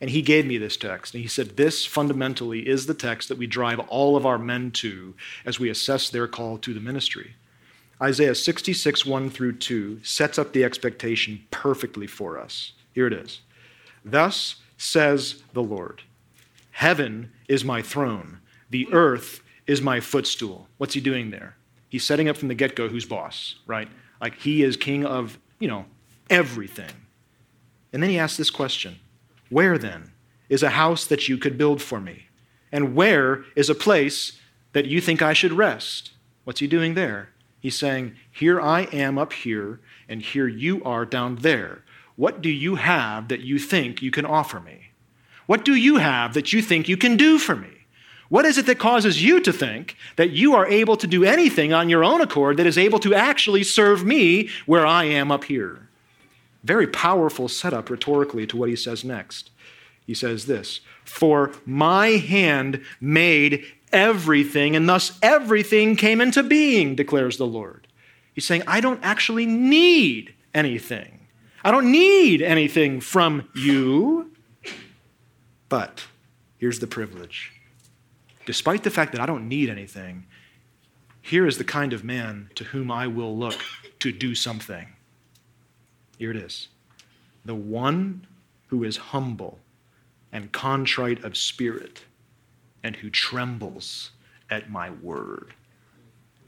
[0.00, 3.36] And he gave me this text, and he said, This fundamentally is the text that
[3.36, 7.34] we drive all of our men to as we assess their call to the ministry.
[8.00, 12.72] Isaiah 66, 1 through 2 sets up the expectation perfectly for us.
[12.94, 13.40] Here it is
[14.04, 16.02] Thus says the Lord
[16.70, 18.38] Heaven is my throne,
[18.70, 20.68] the earth is my footstool.
[20.78, 21.57] What's he doing there?
[21.88, 23.88] He's setting up from the get go who's boss, right?
[24.20, 25.86] Like he is king of, you know,
[26.28, 26.90] everything.
[27.92, 28.98] And then he asks this question
[29.48, 30.12] Where then
[30.48, 32.26] is a house that you could build for me?
[32.70, 34.38] And where is a place
[34.72, 36.12] that you think I should rest?
[36.44, 37.30] What's he doing there?
[37.60, 41.84] He's saying, Here I am up here, and here you are down there.
[42.16, 44.90] What do you have that you think you can offer me?
[45.46, 47.77] What do you have that you think you can do for me?
[48.28, 51.72] What is it that causes you to think that you are able to do anything
[51.72, 55.44] on your own accord that is able to actually serve me where I am up
[55.44, 55.88] here?
[56.62, 59.50] Very powerful setup rhetorically to what he says next.
[60.06, 67.38] He says this For my hand made everything, and thus everything came into being, declares
[67.38, 67.86] the Lord.
[68.34, 71.28] He's saying, I don't actually need anything.
[71.64, 74.30] I don't need anything from you.
[75.68, 76.06] But
[76.58, 77.52] here's the privilege
[78.48, 80.24] despite the fact that I don't need anything,
[81.20, 83.60] here is the kind of man to whom I will look
[83.98, 84.88] to do something.
[86.16, 86.68] Here it is
[87.44, 88.26] the one
[88.68, 89.58] who is humble
[90.32, 92.06] and contrite of spirit
[92.82, 94.12] and who trembles
[94.48, 95.52] at my word.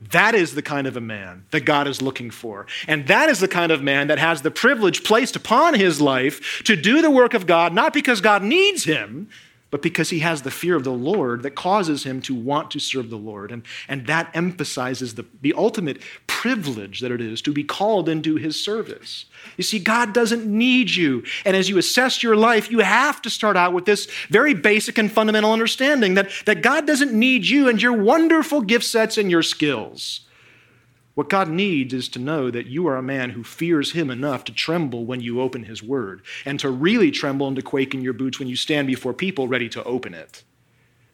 [0.01, 2.67] That is the kind of a man that God is looking for.
[2.89, 6.63] And that is the kind of man that has the privilege placed upon his life
[6.65, 9.29] to do the work of God, not because God needs him,
[9.71, 12.79] but because he has the fear of the Lord that causes him to want to
[12.79, 13.53] serve the Lord.
[13.53, 18.37] And, and that emphasizes the, the ultimate privilege that it is to be called into
[18.37, 19.27] his service.
[19.57, 21.23] You see, God doesn't need you.
[21.45, 24.99] And as you assess your life, you have to start out with this very basic
[24.99, 29.31] and fundamental understanding that, that God doesn't need you and your wonderful gift sets and
[29.31, 30.21] your skills.
[31.21, 34.43] What God needs is to know that you are a man who fears Him enough
[34.45, 38.01] to tremble when you open His Word, and to really tremble and to quake in
[38.01, 40.45] your boots when you stand before people ready to open it.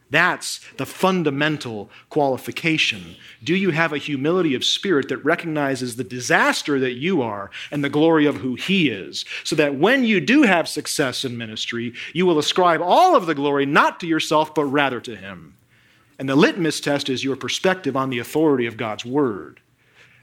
[0.09, 3.17] That's the fundamental qualification.
[3.43, 7.83] Do you have a humility of spirit that recognizes the disaster that you are and
[7.83, 11.95] the glory of who He is, so that when you do have success in ministry,
[12.13, 15.57] you will ascribe all of the glory not to yourself, but rather to Him?
[16.17, 19.63] And the litmus test is your perspective on the authority of God's Word.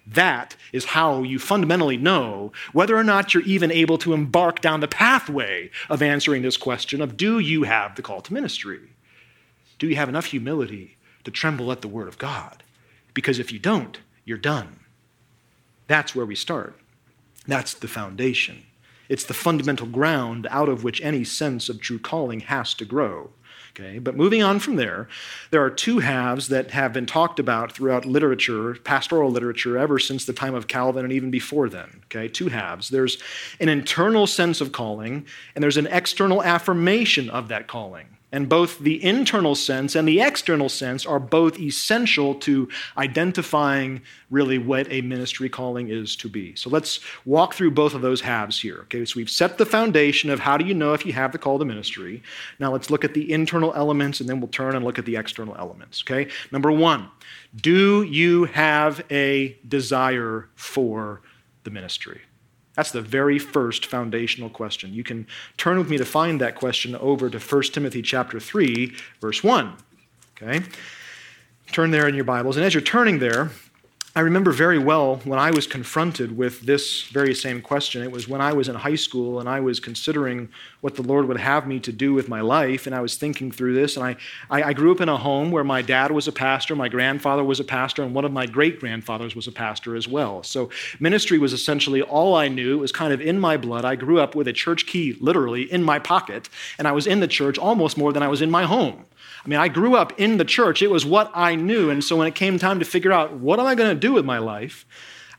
[0.06, 4.82] That is how you fundamentally know whether or not you're even able to embark down
[4.82, 8.82] the pathway of answering this question of do you have the call to ministry?
[9.80, 12.64] Do you have enough humility to tremble at the word of God?
[13.14, 14.80] Because if you don't, you're done.
[15.88, 16.78] That's where we start.
[17.48, 18.64] That's the foundation.
[19.10, 23.32] It's the fundamental ground out of which any sense of true calling has to grow.
[23.76, 25.08] Okay, but moving on from there,
[25.50, 30.26] there are two halves that have been talked about throughout literature, pastoral literature, ever since
[30.26, 32.02] the time of Calvin and even before then.
[32.06, 32.90] Okay, two halves.
[32.90, 33.18] There's
[33.60, 38.06] an internal sense of calling, and there's an external affirmation of that calling.
[38.34, 42.68] And both the internal sense and the external sense are both essential to
[42.98, 46.56] identifying really what a ministry calling is to be.
[46.56, 48.80] So let's walk through both of those halves here.
[48.86, 51.38] Okay, so we've set the foundation of how do you know if you have the
[51.38, 52.24] call to ministry.
[52.60, 55.16] Now let's look at the internal elements and then we'll turn and look at the
[55.16, 56.04] external elements.
[56.04, 57.10] Okay, number one,
[57.56, 61.22] do you have a desire for
[61.66, 62.22] the ministry?
[62.76, 64.94] That's the very first foundational question.
[64.94, 68.94] You can turn with me to find that question over to 1 Timothy chapter 3,
[69.22, 69.74] verse 1.
[70.36, 70.66] Okay?
[71.72, 72.58] Turn there in your Bibles.
[72.58, 73.52] And as you're turning there,
[74.16, 78.04] I remember very well when I was confronted with this very same question.
[78.04, 80.50] It was when I was in high school and I was considering
[80.82, 83.52] what the Lord would have me to do with my life, and I was thinking
[83.52, 83.98] through this.
[83.98, 84.16] And I,
[84.52, 87.44] I, I grew up in a home where my dad was a pastor, my grandfather
[87.44, 90.44] was a pastor, and one of my great grandfathers was a pastor as well.
[90.44, 92.78] So ministry was essentially all I knew.
[92.78, 93.84] It was kind of in my blood.
[93.84, 97.20] I grew up with a church key literally in my pocket, and I was in
[97.20, 99.06] the church almost more than I was in my home.
[99.46, 100.82] I mean, I grew up in the church.
[100.82, 101.90] It was what I knew.
[101.90, 104.14] And so when it came time to figure out what am I going to do
[104.14, 104.86] with my life,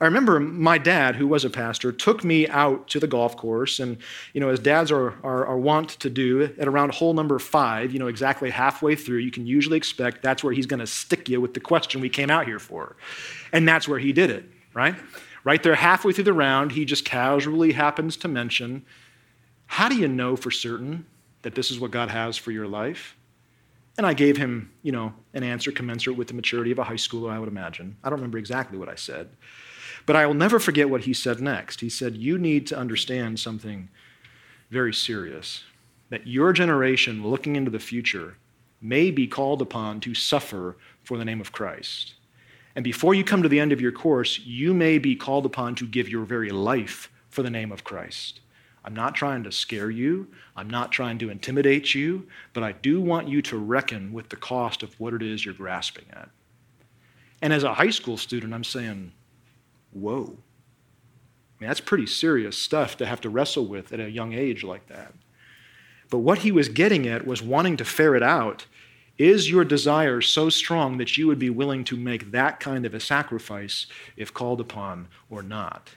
[0.00, 3.79] I remember my dad, who was a pastor, took me out to the golf course.
[3.79, 3.98] And,
[4.33, 7.92] you know, as dads are, are, are wont to do, at around hole number five,
[7.92, 11.29] you know, exactly halfway through, you can usually expect that's where he's going to stick
[11.29, 12.96] you with the question we came out here for.
[13.53, 14.96] And that's where he did it, right?
[15.44, 18.85] Right there, halfway through the round, he just casually happens to mention,
[19.66, 21.07] How do you know for certain
[21.42, 23.16] that this is what God has for your life?
[23.96, 26.94] And I gave him, you know, an answer commensurate with the maturity of a high
[26.94, 27.96] schooler, I would imagine.
[28.02, 29.30] I don't remember exactly what I said.
[30.07, 31.80] But I will never forget what he said next.
[31.80, 33.88] He said, You need to understand something
[34.70, 35.62] very serious
[36.11, 38.37] that your generation looking into the future
[38.80, 42.14] may be called upon to suffer for the name of Christ.
[42.76, 45.74] And before you come to the end of your course, you may be called upon
[45.76, 48.40] to give your very life for the name of Christ.
[48.85, 50.29] I'm not trying to scare you.
[50.57, 54.37] I'm not trying to intimidate you, but I do want you to reckon with the
[54.37, 56.29] cost of what it is you're grasping at.
[57.40, 59.12] And as a high school student, I'm saying,
[59.92, 60.25] whoa.
[60.25, 64.64] I mean, that's pretty serious stuff to have to wrestle with at a young age
[64.64, 65.14] like that.
[66.11, 68.66] But what he was getting at was wanting to ferret out
[69.16, 72.94] is your desire so strong that you would be willing to make that kind of
[72.94, 75.90] a sacrifice if called upon or not?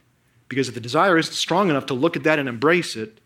[0.50, 3.20] Because if the desire isn't strong enough to look at that and embrace it,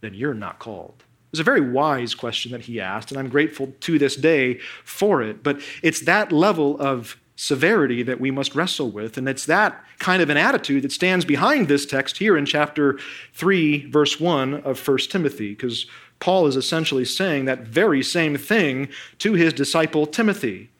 [0.00, 1.02] then you're not called.
[1.32, 5.22] It's a very wise question that he asked, and I'm grateful to this day for
[5.22, 5.42] it.
[5.42, 10.22] But it's that level of severity that we must wrestle with, and it's that kind
[10.22, 12.98] of an attitude that stands behind this text here in chapter
[13.34, 15.86] 3, verse 1 of 1 Timothy, because
[16.18, 18.88] Paul is essentially saying that very same thing
[19.18, 20.70] to his disciple Timothy.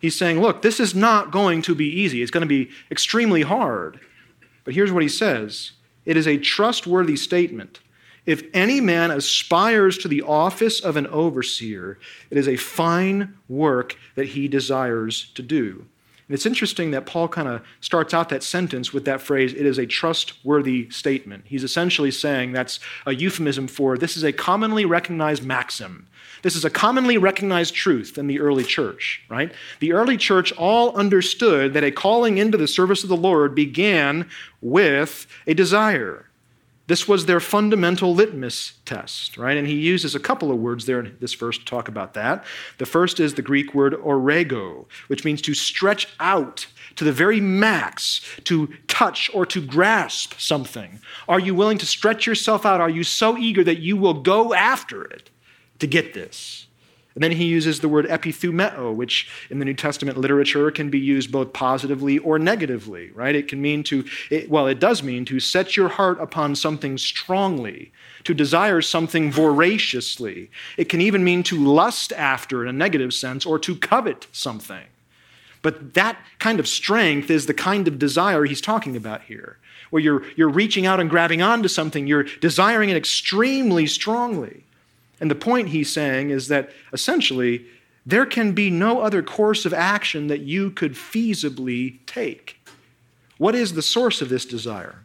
[0.00, 3.42] He's saying, Look, this is not going to be easy, it's going to be extremely
[3.42, 4.00] hard.
[4.66, 5.72] But here's what he says
[6.04, 7.80] it is a trustworthy statement.
[8.26, 11.98] If any man aspires to the office of an overseer,
[12.28, 15.86] it is a fine work that he desires to do.
[16.28, 19.64] And it's interesting that Paul kind of starts out that sentence with that phrase, it
[19.64, 21.44] is a trustworthy statement.
[21.46, 26.08] He's essentially saying that's a euphemism for this is a commonly recognized maxim.
[26.42, 29.52] This is a commonly recognized truth in the early church, right?
[29.80, 34.28] The early church all understood that a calling into the service of the Lord began
[34.60, 36.26] with a desire.
[36.88, 39.56] This was their fundamental litmus test, right?
[39.56, 42.44] And he uses a couple of words there in this verse to talk about that.
[42.78, 47.40] The first is the Greek word orego, which means to stretch out to the very
[47.40, 51.00] max, to touch or to grasp something.
[51.28, 52.80] Are you willing to stretch yourself out?
[52.80, 55.30] Are you so eager that you will go after it
[55.78, 56.66] to get this?
[57.16, 60.98] And then he uses the word epithumeo, which in the New Testament literature can be
[60.98, 63.34] used both positively or negatively, right?
[63.34, 66.98] It can mean to, it, well, it does mean to set your heart upon something
[66.98, 67.90] strongly,
[68.24, 70.50] to desire something voraciously.
[70.76, 74.84] It can even mean to lust after in a negative sense or to covet something.
[75.62, 79.56] But that kind of strength is the kind of desire he's talking about here,
[79.88, 84.64] where you're, you're reaching out and grabbing onto something, you're desiring it extremely strongly.
[85.20, 87.66] And the point he's saying is that essentially,
[88.04, 92.60] there can be no other course of action that you could feasibly take.
[93.38, 95.04] What is the source of this desire?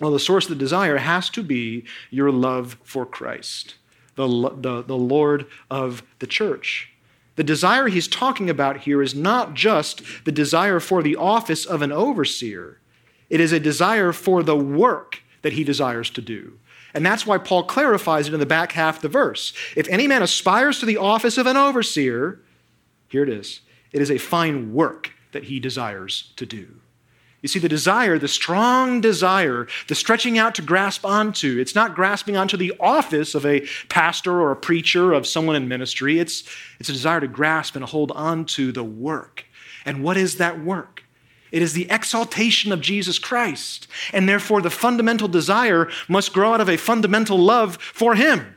[0.00, 3.74] Well, the source of the desire has to be your love for Christ,
[4.16, 6.90] the, the, the Lord of the church.
[7.36, 11.82] The desire he's talking about here is not just the desire for the office of
[11.82, 12.78] an overseer,
[13.28, 16.58] it is a desire for the work that he desires to do.
[16.94, 19.52] And that's why Paul clarifies it in the back half of the verse.
[19.76, 22.40] If any man aspires to the office of an overseer,
[23.08, 23.60] here it is,
[23.92, 26.80] it is a fine work that he desires to do.
[27.42, 31.94] You see, the desire, the strong desire, the stretching out to grasp onto, it's not
[31.94, 36.18] grasping onto the office of a pastor or a preacher, of someone in ministry.
[36.18, 36.44] It's,
[36.78, 39.46] it's a desire to grasp and hold onto the work.
[39.86, 40.99] And what is that work?
[41.52, 43.86] It is the exaltation of Jesus Christ.
[44.12, 48.54] And therefore, the fundamental desire must grow out of a fundamental love for Him.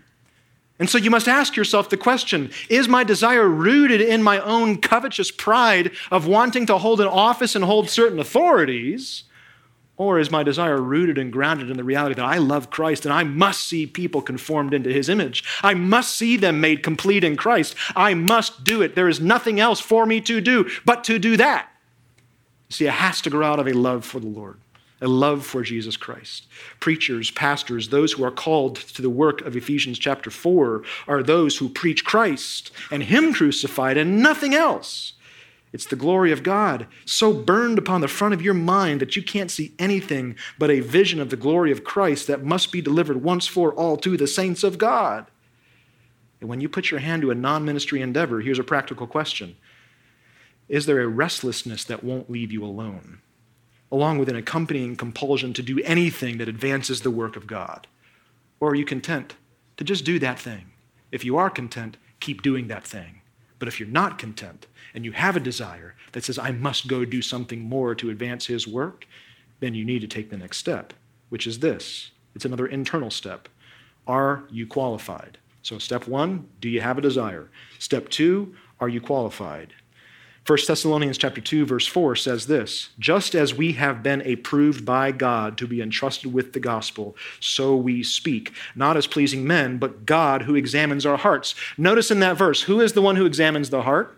[0.79, 4.81] And so you must ask yourself the question Is my desire rooted in my own
[4.81, 9.23] covetous pride of wanting to hold an office and hold certain authorities?
[9.95, 13.13] Or is my desire rooted and grounded in the reality that I love Christ and
[13.13, 15.43] I must see people conformed into his image?
[15.61, 17.75] I must see them made complete in Christ.
[17.95, 18.95] I must do it.
[18.95, 21.69] There is nothing else for me to do but to do that.
[22.73, 24.57] See, it has to grow out of a love for the Lord,
[24.99, 26.47] a love for Jesus Christ.
[26.79, 31.57] Preachers, pastors, those who are called to the work of Ephesians chapter 4 are those
[31.57, 35.13] who preach Christ and Him crucified and nothing else.
[35.71, 39.21] It's the glory of God so burned upon the front of your mind that you
[39.21, 43.21] can't see anything but a vision of the glory of Christ that must be delivered
[43.21, 45.27] once for all to the saints of God.
[46.41, 49.57] And when you put your hand to a non ministry endeavor, here's a practical question
[50.73, 53.19] is there a restlessness that won't leave you alone,
[53.91, 57.85] along with an accompanying compulsion to do anything that advances the work of God?
[58.59, 59.35] Or are you content
[59.77, 60.71] to just do that thing?
[61.11, 63.21] If you are content, keep doing that thing.
[63.59, 64.65] But if you're not content
[64.95, 68.47] and you have a desire that says, I must go do something more to advance
[68.47, 69.05] His work,
[69.59, 70.91] then you need to take the next step,
[71.29, 73.47] which is this it's another internal step.
[74.07, 75.37] Are you qualified?
[75.61, 77.51] So, step one, do you have a desire?
[77.77, 79.75] Step two, are you qualified?
[80.45, 85.09] 1 Thessalonians chapter 2 verse 4 says this, just as we have been approved by
[85.09, 90.05] God to be entrusted with the gospel, so we speak, not as pleasing men, but
[90.05, 91.55] God who examines our hearts.
[91.77, 94.17] Notice in that verse, who is the one who examines the heart?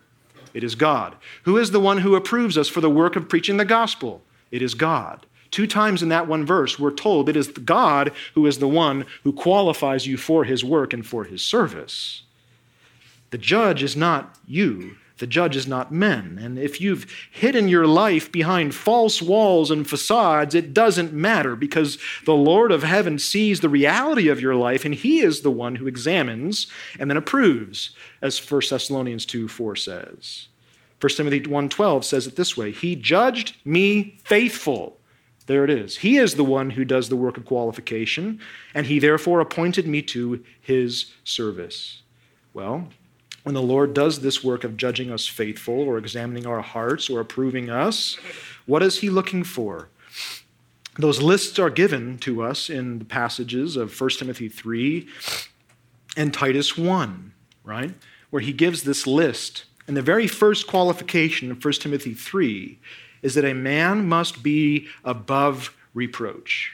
[0.56, 1.16] It is God.
[1.44, 4.24] Who is the one who approves us for the work of preaching the gospel?
[4.50, 5.28] It is God.
[5.52, 9.06] Two times in that one verse, we're told it is God who is the one
[9.24, 12.24] who qualifies you for his work and for his service.
[13.30, 16.38] The judge is not you, the judge is not men.
[16.42, 21.98] And if you've hidden your life behind false walls and facades, it doesn't matter because
[22.26, 25.76] the Lord of heaven sees the reality of your life and he is the one
[25.76, 26.68] who examines
[27.00, 27.92] and then approves,
[28.22, 30.48] as 1 Thessalonians 2 4 says.
[31.00, 34.98] 1 Timothy 1:12 says it this way, he judged me faithful.
[35.48, 35.98] There it is.
[35.98, 38.40] He is the one who does the work of qualification,
[38.74, 42.02] and he therefore appointed me to his service.
[42.54, 42.90] Well,
[43.46, 47.20] when the Lord does this work of judging us faithful or examining our hearts or
[47.20, 48.18] approving us,
[48.66, 49.88] what is He looking for?
[50.98, 55.08] Those lists are given to us in the passages of 1 Timothy 3
[56.18, 57.34] and Titus 1,
[57.64, 57.94] right?
[58.32, 59.66] Where he gives this list.
[59.88, 62.80] And the very first qualification in 1 Timothy 3
[63.22, 66.72] is that a man must be above reproach.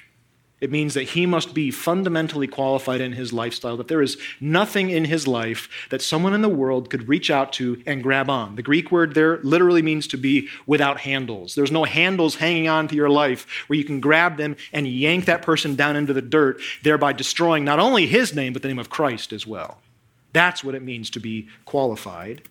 [0.62, 4.92] It means that he must be fundamentally qualified in his lifestyle, that there is nothing
[4.92, 8.56] in his life that someone in the world could reach out to and grab on.
[8.56, 11.56] The Greek word there literally means to be without handles.
[11.56, 15.26] There's no handles hanging on to your life where you can grab them and yank
[15.26, 18.78] that person down into the dirt, thereby destroying not only his name, but the name
[18.78, 19.80] of Christ as well.
[20.32, 22.44] That's what it means to be qualified.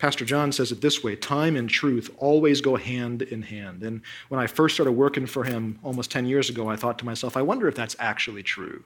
[0.00, 3.82] Pastor John says it this way time and truth always go hand in hand.
[3.82, 7.04] And when I first started working for him almost 10 years ago, I thought to
[7.04, 8.82] myself, I wonder if that's actually true.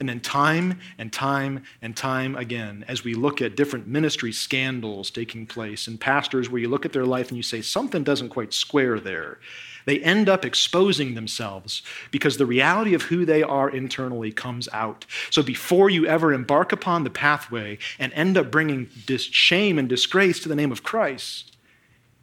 [0.00, 5.10] And then, time and time and time again, as we look at different ministry scandals
[5.10, 8.30] taking place and pastors where you look at their life and you say, something doesn't
[8.30, 9.40] quite square there,
[9.84, 15.06] they end up exposing themselves because the reality of who they are internally comes out.
[15.30, 19.88] So before you ever embark upon the pathway and end up bringing dis- shame and
[19.88, 21.56] disgrace to the name of Christ,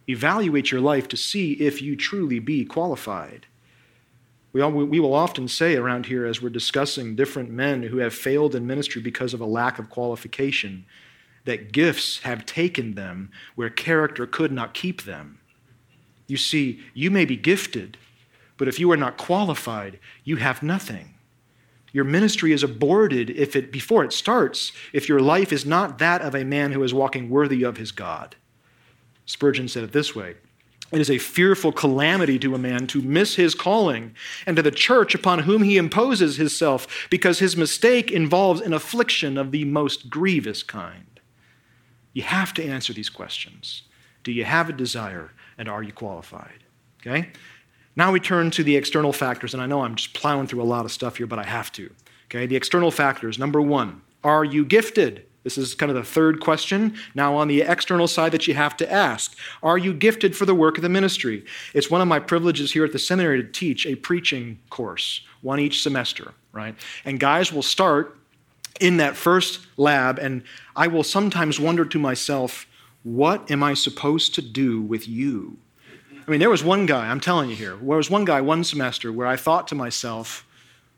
[0.08, 3.46] evaluate your life to see if you truly be qualified.
[4.54, 8.14] We, all, we will often say around here as we're discussing different men who have
[8.14, 10.86] failed in ministry because of a lack of qualification
[11.46, 15.37] that gifts have taken them where character could not keep them.
[16.28, 17.98] You see, you may be gifted,
[18.58, 21.16] but if you are not qualified, you have nothing.
[21.94, 26.22] Your ministry is aborted if it before it starts if your life is not that
[26.22, 28.36] of a man who is walking worthy of his God.
[29.26, 30.36] Spurgeon said it this way
[30.92, 34.16] It is a fearful calamity to a man to miss his calling,
[34.46, 39.38] and to the church upon whom he imposes himself, because his mistake involves an affliction
[39.38, 41.20] of the most grievous kind.
[42.14, 43.84] You have to answer these questions.
[44.28, 45.32] Do you have a desire?
[45.58, 46.64] and are you qualified?
[47.02, 47.30] Okay?
[47.96, 50.66] Now we turn to the external factors, and I know I'm just plowing through a
[50.66, 51.90] lot of stuff here, but I have to.
[52.26, 52.46] Okay?
[52.46, 53.40] The external factors.
[53.40, 55.26] Number one, are you gifted?
[55.44, 56.96] This is kind of the third question.
[57.16, 60.54] Now, on the external side, that you have to ask Are you gifted for the
[60.54, 61.46] work of the ministry?
[61.74, 65.60] It's one of my privileges here at the seminary to teach a preaching course, one
[65.60, 66.76] each semester, right?
[67.06, 68.18] And guys will start
[68.80, 70.44] in that first lab, and
[70.76, 72.68] I will sometimes wonder to myself,
[73.04, 75.58] what am I supposed to do with you?
[76.28, 78.64] I mean, there was one guy, I'm telling you here, there was one guy one
[78.64, 80.46] semester where I thought to myself,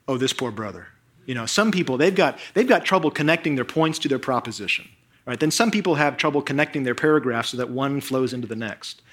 [0.08, 0.88] oh, this poor brother.
[1.28, 4.90] You know, some people, they've got, they've got trouble connecting their points to their proposition.
[5.28, 5.40] Right?
[5.40, 9.04] Then some people have trouble connecting their paragraphs so that one flows into the next.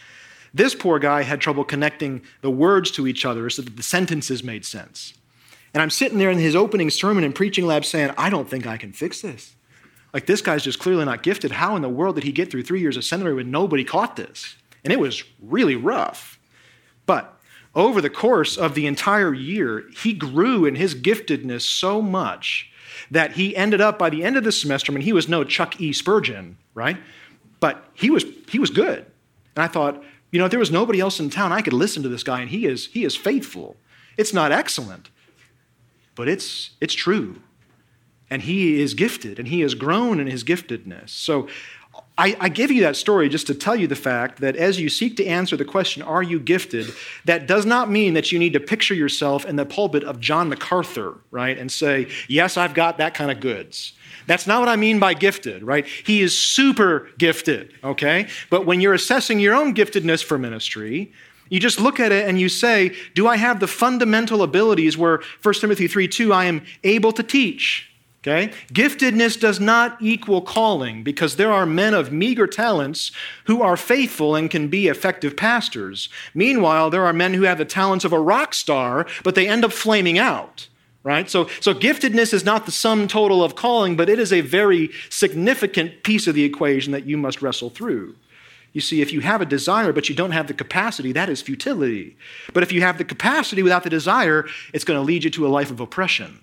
[0.54, 4.42] This poor guy had trouble connecting the words to each other so that the sentences
[4.42, 5.12] made sense.
[5.74, 8.66] And I'm sitting there in his opening sermon and preaching lab saying, I don't think
[8.66, 9.55] I can fix this.
[10.12, 11.52] Like, this guy's just clearly not gifted.
[11.52, 14.16] How in the world did he get through three years of seminary when nobody caught
[14.16, 14.56] this?
[14.84, 16.38] And it was really rough.
[17.06, 17.38] But
[17.74, 22.70] over the course of the entire year, he grew in his giftedness so much
[23.10, 25.44] that he ended up by the end of the semester, I mean, he was no
[25.44, 25.92] Chuck E.
[25.92, 26.96] Spurgeon, right?
[27.60, 29.04] But he was, he was good.
[29.54, 32.02] And I thought, you know, if there was nobody else in town, I could listen
[32.02, 33.76] to this guy, and he is, he is faithful.
[34.16, 35.10] It's not excellent,
[36.14, 37.42] but it's, it's true
[38.30, 41.10] and he is gifted and he has grown in his giftedness.
[41.10, 41.48] So
[42.18, 44.88] I, I, give you that story just to tell you the fact that as you
[44.88, 46.92] seek to answer the question, are you gifted?
[47.26, 50.48] That does not mean that you need to picture yourself in the pulpit of John
[50.48, 51.56] MacArthur, right?
[51.56, 53.92] And say, yes, I've got that kind of goods.
[54.26, 55.86] That's not what I mean by gifted, right?
[55.86, 58.28] He is super gifted, okay?
[58.50, 61.12] But when you're assessing your own giftedness for ministry,
[61.48, 65.20] you just look at it and you say, do I have the fundamental abilities where
[65.42, 67.90] 1 Timothy 3 2, I am able to teach?
[68.26, 68.52] Okay?
[68.72, 73.12] Giftedness does not equal calling because there are men of meager talents
[73.44, 76.08] who are faithful and can be effective pastors.
[76.34, 79.64] Meanwhile, there are men who have the talents of a rock star, but they end
[79.64, 80.68] up flaming out.
[81.04, 81.30] Right?
[81.30, 84.90] So, so giftedness is not the sum total of calling, but it is a very
[85.08, 88.16] significant piece of the equation that you must wrestle through.
[88.72, 91.40] You see, if you have a desire but you don't have the capacity, that is
[91.40, 92.16] futility.
[92.52, 95.46] But if you have the capacity without the desire, it's going to lead you to
[95.46, 96.40] a life of oppression.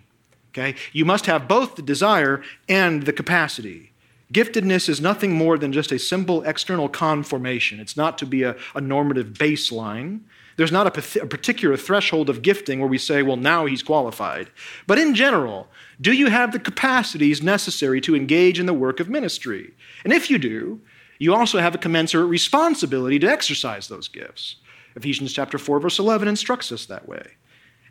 [0.54, 0.76] Okay?
[0.92, 3.92] You must have both the desire and the capacity.
[4.32, 7.80] Giftedness is nothing more than just a simple external conformation.
[7.80, 10.22] It's not to be a, a normative baseline.
[10.56, 14.50] There's not a, a particular threshold of gifting where we say, well, now he's qualified.
[14.88, 19.10] But in general, do you have the capacities necessary to engage in the work of
[19.10, 19.74] ministry?
[20.04, 20.82] And if you do,
[21.20, 24.58] you also have a commensurate responsibility to exercise those gifts.
[24.96, 27.34] Ephesians chapter 4 verse 11 instructs us that way.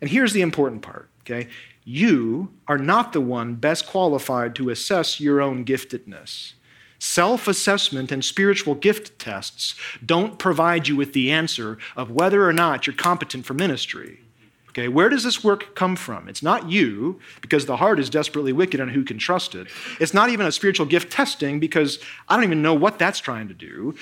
[0.01, 1.47] And here's the important part, okay?
[1.83, 6.53] You are not the one best qualified to assess your own giftedness.
[6.99, 9.75] Self assessment and spiritual gift tests
[10.05, 14.21] don't provide you with the answer of whether or not you're competent for ministry.
[14.69, 16.27] Okay, where does this work come from?
[16.27, 19.67] It's not you, because the heart is desperately wicked and who can trust it.
[19.99, 23.49] It's not even a spiritual gift testing, because I don't even know what that's trying
[23.49, 23.95] to do.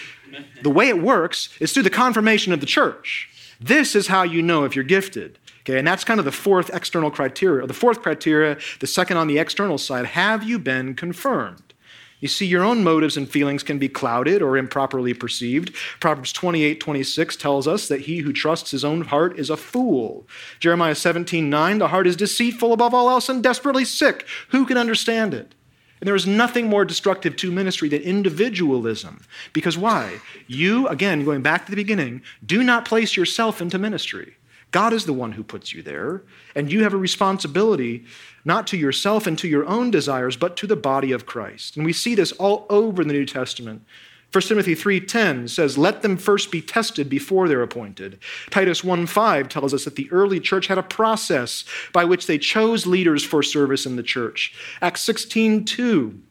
[0.61, 3.29] The way it works is through the confirmation of the church.
[3.59, 5.39] This is how you know if you're gifted.
[5.71, 7.63] Okay, and that's kind of the fourth external criteria.
[7.63, 11.73] or The fourth criteria, the second on the external side, have you been confirmed?
[12.19, 15.73] You see, your own motives and feelings can be clouded or improperly perceived.
[16.01, 20.27] Proverbs 28 26 tells us that he who trusts his own heart is a fool.
[20.59, 24.27] Jeremiah 17 9, the heart is deceitful above all else and desperately sick.
[24.49, 25.55] Who can understand it?
[26.01, 29.21] And there is nothing more destructive to ministry than individualism.
[29.53, 30.19] Because why?
[30.47, 34.35] You, again, going back to the beginning, do not place yourself into ministry.
[34.71, 36.23] God is the one who puts you there,
[36.55, 38.05] and you have a responsibility
[38.45, 41.75] not to yourself and to your own desires, but to the body of Christ.
[41.75, 43.83] And we see this all over the New Testament.
[44.31, 48.17] 1 Timothy 3:10 says, "Let them first be tested before they're appointed."
[48.49, 52.85] Titus 1:5 tells us that the early church had a process by which they chose
[52.85, 54.53] leaders for service in the church.
[54.81, 56.21] Acts 16:2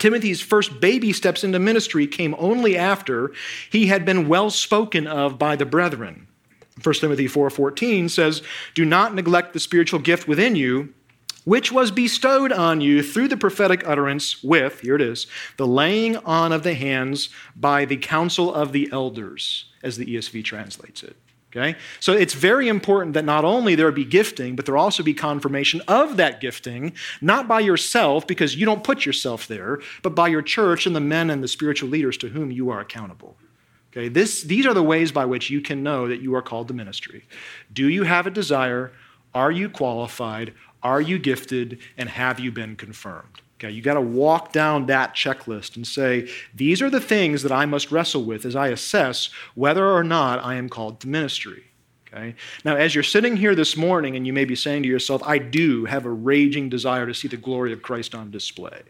[0.00, 3.30] Timothy's first baby steps into ministry came only after
[3.70, 6.26] he had been well spoken of by the brethren.
[6.82, 8.42] 1 Timothy 4:14 says,
[8.74, 10.92] "Do not neglect the spiritual gift within you,
[11.44, 16.16] which was bestowed on you through the prophetic utterance with, here it is, the laying
[16.18, 21.16] on of the hands by the council of the elders, as the ESV translates it.
[21.54, 21.78] Okay?
[22.00, 25.82] So it's very important that not only there be gifting, but there also be confirmation
[25.86, 30.42] of that gifting, not by yourself, because you don't put yourself there, but by your
[30.42, 33.36] church and the men and the spiritual leaders to whom you are accountable.
[33.96, 36.66] Okay, this, these are the ways by which you can know that you are called
[36.68, 37.26] to ministry.
[37.72, 38.90] Do you have a desire?
[39.32, 40.52] Are you qualified?
[40.82, 41.78] Are you gifted?
[41.96, 43.40] And have you been confirmed?
[43.60, 47.52] Okay, you got to walk down that checklist and say, these are the things that
[47.52, 51.64] I must wrestle with as I assess whether or not I am called to ministry.
[52.08, 52.34] Okay?
[52.64, 55.38] Now, as you're sitting here this morning and you may be saying to yourself, I
[55.38, 58.82] do have a raging desire to see the glory of Christ on display.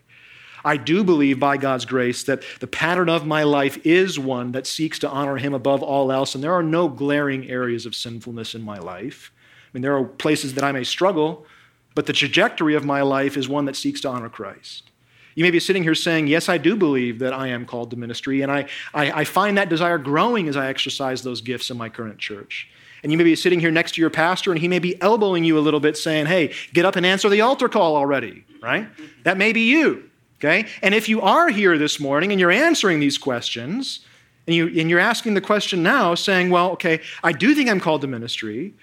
[0.64, 4.66] I do believe by God's grace that the pattern of my life is one that
[4.66, 8.54] seeks to honor Him above all else, and there are no glaring areas of sinfulness
[8.54, 9.30] in my life.
[9.36, 11.46] I mean, there are places that I may struggle,
[11.94, 14.90] but the trajectory of my life is one that seeks to honor Christ.
[15.34, 17.96] You may be sitting here saying, Yes, I do believe that I am called to
[17.96, 21.76] ministry, and I, I, I, find that desire growing as I exercise those gifts in
[21.76, 22.68] my current church.
[23.02, 25.44] And you may be sitting here next to your pastor, and he may be elbowing
[25.44, 28.88] you a little bit, saying, Hey, get up and answer the altar call already, right?
[29.24, 30.08] That may be you,
[30.44, 30.68] okay?
[30.82, 34.00] And if you are here this morning and you're answering these questions,
[34.46, 37.80] and, you, and you're asking the question now, saying, Well, okay, I do think I'm
[37.80, 38.74] called to ministry.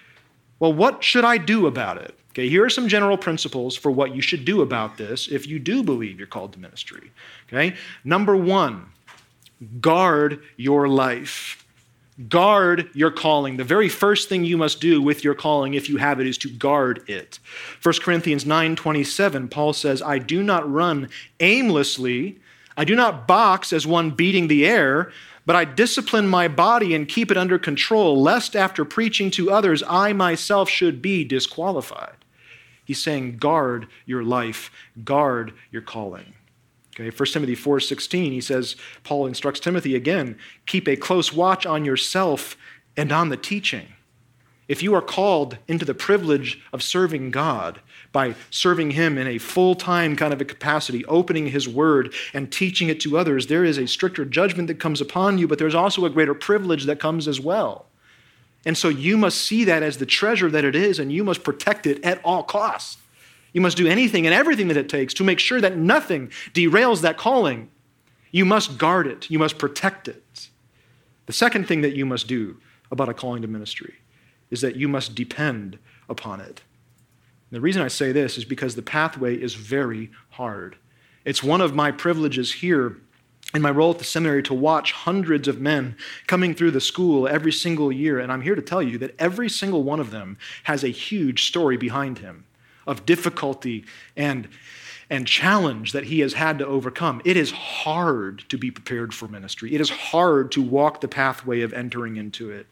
[0.58, 2.18] Well, what should I do about it?
[2.30, 5.58] Okay, here are some general principles for what you should do about this if you
[5.58, 7.10] do believe you're called to ministry.
[7.48, 8.86] Okay, number one,
[9.80, 11.61] guard your life.
[12.28, 13.56] Guard your calling.
[13.56, 16.38] The very first thing you must do with your calling, if you have it, is
[16.38, 17.38] to guard it.
[17.82, 21.08] 1 Corinthians 9 27, Paul says, I do not run
[21.40, 22.38] aimlessly,
[22.76, 25.12] I do not box as one beating the air
[25.44, 29.82] but I discipline my body and keep it under control, lest after preaching to others,
[29.88, 32.16] I myself should be disqualified.
[32.84, 34.70] He's saying, guard your life,
[35.04, 36.34] guard your calling.
[36.94, 41.84] Okay, 1 Timothy 4:16, he says, Paul instructs Timothy again, keep a close watch on
[41.84, 42.56] yourself
[42.96, 43.88] and on the teaching.
[44.68, 47.80] If you are called into the privilege of serving God
[48.12, 52.52] by serving Him in a full time kind of a capacity, opening His Word and
[52.52, 55.74] teaching it to others, there is a stricter judgment that comes upon you, but there's
[55.74, 57.86] also a greater privilege that comes as well.
[58.64, 61.42] And so you must see that as the treasure that it is, and you must
[61.42, 62.98] protect it at all costs.
[63.52, 67.02] You must do anything and everything that it takes to make sure that nothing derails
[67.02, 67.70] that calling.
[68.30, 70.48] You must guard it, you must protect it.
[71.26, 72.56] The second thing that you must do
[72.90, 73.94] about a calling to ministry
[74.50, 75.78] is that you must depend
[76.08, 76.62] upon it.
[77.50, 80.76] And the reason I say this is because the pathway is very hard.
[81.24, 82.96] It's one of my privileges here
[83.54, 85.96] in my role at the seminary to watch hundreds of men
[86.26, 88.18] coming through the school every single year.
[88.18, 91.44] And I'm here to tell you that every single one of them has a huge
[91.44, 92.44] story behind him
[92.86, 93.84] of difficulty
[94.16, 94.48] and,
[95.08, 97.22] and challenge that he has had to overcome.
[97.24, 101.62] It is hard to be prepared for ministry, it is hard to walk the pathway
[101.62, 102.66] of entering into it.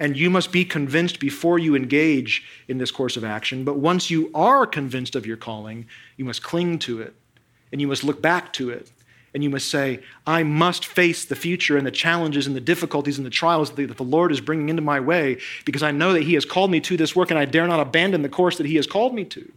[0.00, 3.62] And you must be convinced before you engage in this course of action.
[3.62, 5.86] But once you are convinced of your calling,
[6.16, 7.14] you must cling to it
[7.70, 8.90] and you must look back to it
[9.34, 13.16] and you must say, I must face the future and the challenges and the difficulties
[13.16, 16.24] and the trials that the Lord is bringing into my way because I know that
[16.24, 18.66] He has called me to this work and I dare not abandon the course that
[18.66, 19.50] He has called me to.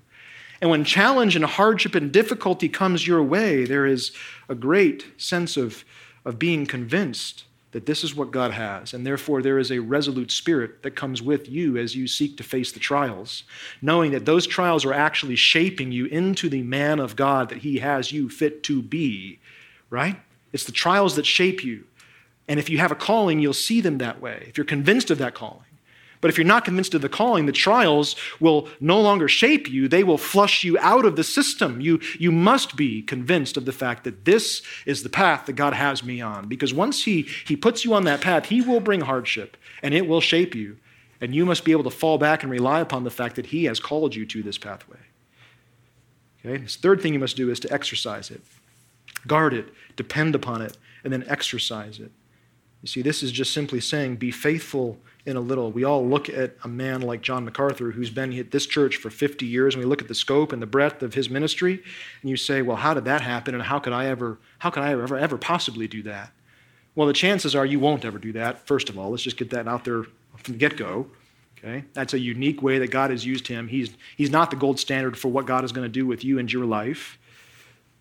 [0.62, 4.14] And when challenge and hardship and difficulty comes your way, there is
[4.48, 5.84] a great sense of,
[6.24, 8.94] of being convinced that this is what God has.
[8.94, 12.44] And therefore, there is a resolute spirit that comes with you as you seek to
[12.44, 13.44] face the trials,
[13.82, 17.80] knowing that those trials are actually shaping you into the man of God that He
[17.80, 19.40] has you fit to be
[19.90, 20.20] right?
[20.54, 21.86] It's the trials that shape you.
[22.48, 25.18] And if you have a calling, you'll see them that way, if you're convinced of
[25.18, 25.66] that calling.
[26.22, 29.88] But if you're not convinced of the calling, the trials will no longer shape you.
[29.88, 31.82] They will flush you out of the system.
[31.82, 35.74] You, you must be convinced of the fact that this is the path that God
[35.74, 36.48] has me on.
[36.48, 40.08] Because once he, he puts you on that path, He will bring hardship and it
[40.08, 40.78] will shape you.
[41.22, 43.66] And you must be able to fall back and rely upon the fact that He
[43.66, 44.98] has called you to this pathway.
[46.44, 46.58] Okay?
[46.58, 48.42] This third thing you must do is to exercise it.
[49.28, 52.12] Guard it, depend upon it, and then exercise it.
[52.82, 55.72] You see, this is just simply saying be faithful in a little.
[55.72, 59.10] We all look at a man like John MacArthur who's been at this church for
[59.10, 61.82] 50 years, and we look at the scope and the breadth of his ministry,
[62.22, 64.84] and you say, well, how did that happen, and how could I ever, how could
[64.84, 66.32] I ever, ever possibly do that?
[66.94, 69.10] Well, the chances are you won't ever do that, first of all.
[69.10, 70.04] Let's just get that out there
[70.38, 71.08] from the get go.
[71.58, 71.86] Okay?
[71.94, 73.68] That's a unique way that God has used him.
[73.68, 76.38] He's, he's not the gold standard for what God is going to do with you
[76.38, 77.18] and your life.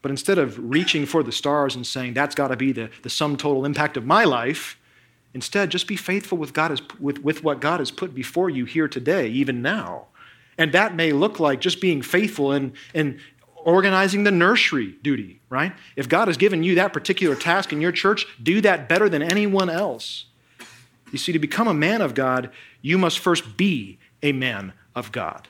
[0.05, 3.09] But instead of reaching for the stars and saying, that's got to be the, the
[3.09, 4.79] sum total impact of my life,
[5.33, 8.87] instead, just be faithful with, God with, with what God has put before you here
[8.87, 10.09] today, even now.
[10.59, 13.19] And that may look like just being faithful in, in
[13.55, 15.73] organizing the nursery duty, right?
[15.97, 19.23] If God has given you that particular task in your church, do that better than
[19.23, 20.27] anyone else.
[21.13, 22.51] You see, to become a man of God,
[22.83, 25.49] you must first be a man of God.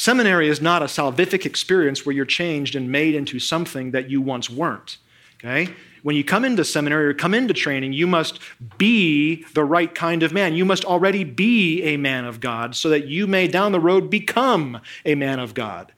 [0.00, 4.22] Seminary is not a salvific experience where you're changed and made into something that you
[4.22, 4.96] once weren't.
[5.36, 5.74] Okay?
[6.02, 8.38] When you come into seminary or come into training, you must
[8.78, 10.54] be the right kind of man.
[10.54, 14.08] You must already be a man of God so that you may down the road
[14.08, 15.92] become a man of God.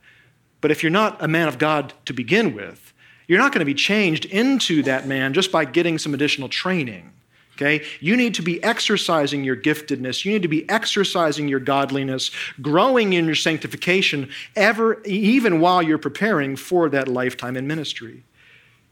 [0.60, 2.92] But if you're not a man of God to begin with,
[3.28, 7.12] you're not going to be changed into that man just by getting some additional training.
[7.54, 7.84] Okay?
[8.00, 10.24] You need to be exercising your giftedness.
[10.24, 12.30] You need to be exercising your godliness,
[12.60, 18.24] growing in your sanctification, ever, even while you're preparing for that lifetime in ministry.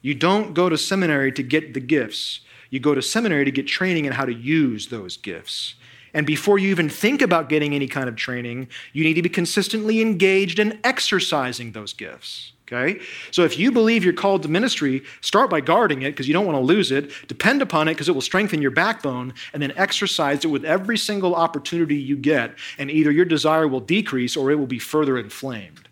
[0.03, 2.41] You don't go to seminary to get the gifts.
[2.71, 5.75] You go to seminary to get training in how to use those gifts.
[6.13, 9.29] And before you even think about getting any kind of training, you need to be
[9.29, 12.53] consistently engaged in exercising those gifts.
[12.73, 13.01] Okay?
[13.31, 16.47] So if you believe you're called to ministry, start by guarding it because you don't
[16.47, 17.11] want to lose it.
[17.27, 20.97] Depend upon it because it will strengthen your backbone, and then exercise it with every
[20.97, 22.55] single opportunity you get.
[22.79, 25.89] And either your desire will decrease or it will be further inflamed.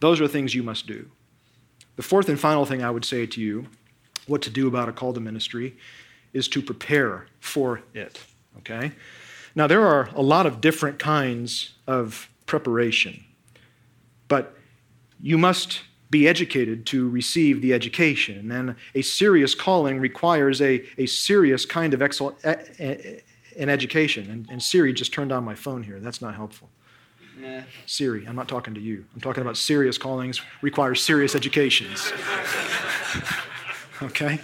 [0.00, 1.10] Those are things you must do.
[1.94, 3.66] The fourth and final thing I would say to you,
[4.26, 5.76] what to do about a call to ministry,
[6.32, 8.20] is to prepare for it.
[8.58, 8.92] Okay?
[9.54, 13.24] Now, there are a lot of different kinds of preparation,
[14.28, 14.54] but
[15.20, 18.50] you must be educated to receive the education.
[18.52, 24.30] And a serious calling requires a, a serious kind of excel, an education.
[24.30, 25.98] And, and Siri just turned on my phone here.
[26.00, 26.68] That's not helpful.
[27.38, 27.62] Nah.
[27.86, 29.04] Siri, I'm not talking to you.
[29.14, 32.12] I'm talking about serious callings require serious educations.
[34.02, 34.40] okay?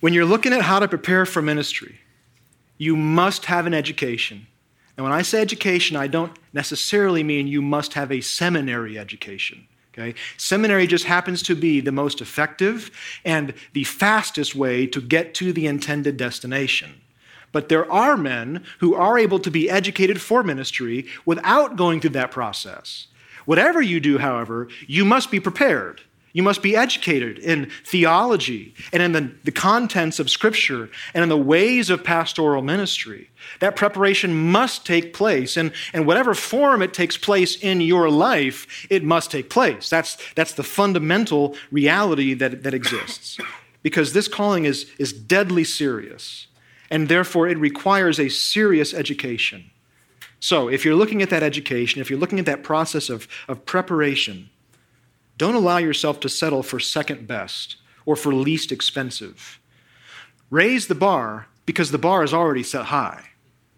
[0.00, 2.00] When you're looking at how to prepare for ministry,
[2.78, 4.46] you must have an education.
[5.00, 9.66] And when I say education, I don't necessarily mean you must have a seminary education.
[9.94, 10.14] Okay?
[10.36, 12.90] Seminary just happens to be the most effective
[13.24, 17.00] and the fastest way to get to the intended destination.
[17.50, 22.10] But there are men who are able to be educated for ministry without going through
[22.10, 23.06] that process.
[23.46, 26.02] Whatever you do, however, you must be prepared.
[26.32, 31.28] You must be educated in theology and in the, the contents of Scripture and in
[31.28, 33.30] the ways of pastoral ministry.
[33.58, 35.56] That preparation must take place.
[35.56, 39.90] And, and whatever form it takes place in your life, it must take place.
[39.90, 43.38] That's, that's the fundamental reality that, that exists.
[43.82, 46.48] Because this calling is, is deadly serious,
[46.90, 49.70] and therefore it requires a serious education.
[50.38, 53.64] So, if you're looking at that education, if you're looking at that process of, of
[53.64, 54.50] preparation,
[55.40, 59.58] don't allow yourself to settle for second best or for least expensive.
[60.50, 63.24] Raise the bar because the bar is already set high.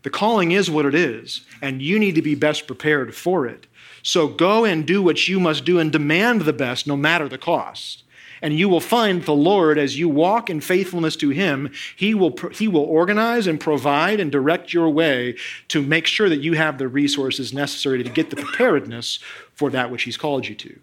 [0.03, 3.69] The calling is what it is, and you need to be best prepared for it.
[4.03, 7.39] So go and do what you must do and demand the best no matter the
[7.39, 8.03] cost.
[8.43, 12.37] And you will find the Lord as you walk in faithfulness to Him, He will,
[12.51, 15.37] he will organize and provide and direct your way
[15.69, 19.21] to make sure that you have the resources necessary to get the preparedness
[19.55, 20.81] for that which He's called you to.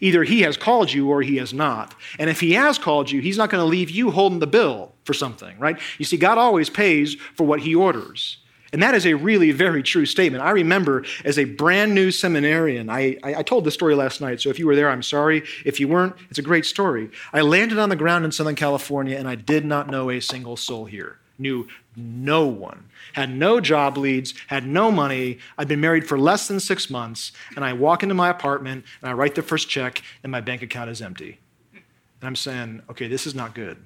[0.00, 1.94] Either he has called you or he has not.
[2.18, 4.92] And if he has called you, he's not going to leave you holding the bill
[5.04, 5.78] for something, right?
[5.98, 8.38] You see, God always pays for what he orders.
[8.72, 10.42] And that is a really very true statement.
[10.42, 14.40] I remember as a brand new seminarian, I, I, I, told this story last night,
[14.40, 15.42] so if you were there, I'm sorry.
[15.66, 17.10] If you weren't, it's a great story.
[17.34, 20.56] I landed on the ground in Southern California and I did not know a single
[20.56, 21.66] soul here, knew
[21.96, 25.38] no one, had no job leads, had no money.
[25.58, 29.10] I'd been married for less than six months, and I walk into my apartment and
[29.10, 31.38] I write the first check, and my bank account is empty.
[31.72, 33.78] And I'm saying, okay, this is not good.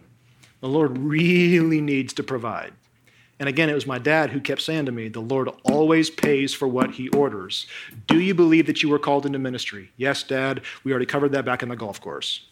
[0.60, 2.72] The Lord really needs to provide.
[3.38, 6.54] And again, it was my dad who kept saying to me, The Lord always pays
[6.54, 7.66] for what he orders.
[8.06, 9.90] Do you believe that you were called into ministry?
[9.96, 10.62] Yes, Dad.
[10.84, 12.46] We already covered that back in the golf course.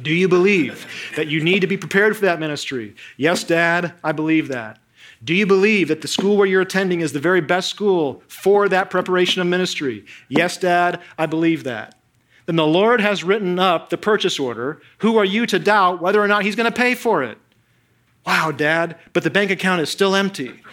[0.00, 0.86] Do you believe
[1.16, 2.94] that you need to be prepared for that ministry?
[3.16, 4.78] Yes, Dad, I believe that.
[5.22, 8.68] Do you believe that the school where you're attending is the very best school for
[8.68, 10.04] that preparation of ministry?
[10.28, 11.94] Yes, Dad, I believe that.
[12.46, 14.82] then the Lord has written up the purchase order.
[14.98, 17.38] Who are you to doubt whether or not He's going to pay for it?
[18.26, 20.60] Wow, Dad, but the bank account is still empty.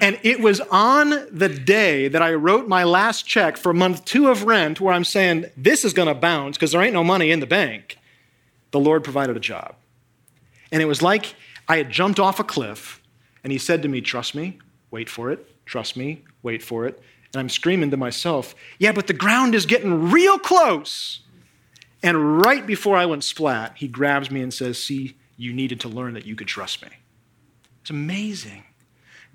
[0.00, 4.28] and it was on the day that I wrote my last check for month two
[4.28, 7.30] of rent where I'm saying, this is going to bounce because there ain't no money
[7.30, 7.98] in the bank.
[8.70, 9.74] The Lord provided a job.
[10.70, 11.34] And it was like
[11.68, 13.02] I had jumped off a cliff,
[13.42, 14.58] and He said to me, Trust me,
[14.90, 17.00] wait for it, trust me, wait for it.
[17.32, 21.20] And I'm screaming to myself, Yeah, but the ground is getting real close.
[22.02, 25.88] And right before I went splat, he grabs me and says, See, you needed to
[25.88, 26.88] learn that you could trust me.
[27.82, 28.64] It's amazing.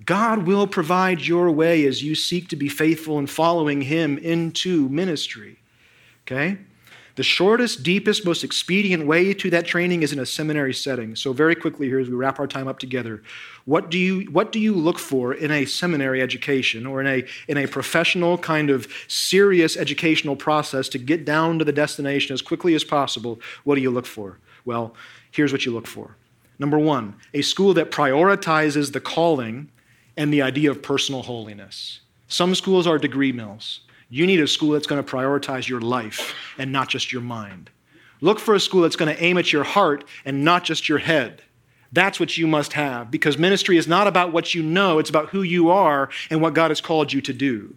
[0.04, 4.88] God will provide your way as you seek to be faithful in following him into
[4.88, 5.58] ministry.
[6.22, 6.58] Okay?
[7.16, 11.14] The shortest, deepest, most expedient way to that training is in a seminary setting.
[11.14, 13.22] So, very quickly here as we wrap our time up together,
[13.66, 17.24] what do you, what do you look for in a seminary education or in a,
[17.46, 22.42] in a professional, kind of serious educational process to get down to the destination as
[22.42, 23.40] quickly as possible?
[23.62, 24.38] What do you look for?
[24.64, 24.96] Well,
[25.30, 26.16] here's what you look for.
[26.58, 29.70] Number one, a school that prioritizes the calling
[30.16, 32.00] and the idea of personal holiness.
[32.28, 33.80] Some schools are degree mills.
[34.08, 37.70] You need a school that's going to prioritize your life and not just your mind.
[38.20, 40.98] Look for a school that's going to aim at your heart and not just your
[40.98, 41.42] head.
[41.92, 45.28] That's what you must have because ministry is not about what you know, it's about
[45.28, 47.76] who you are and what God has called you to do.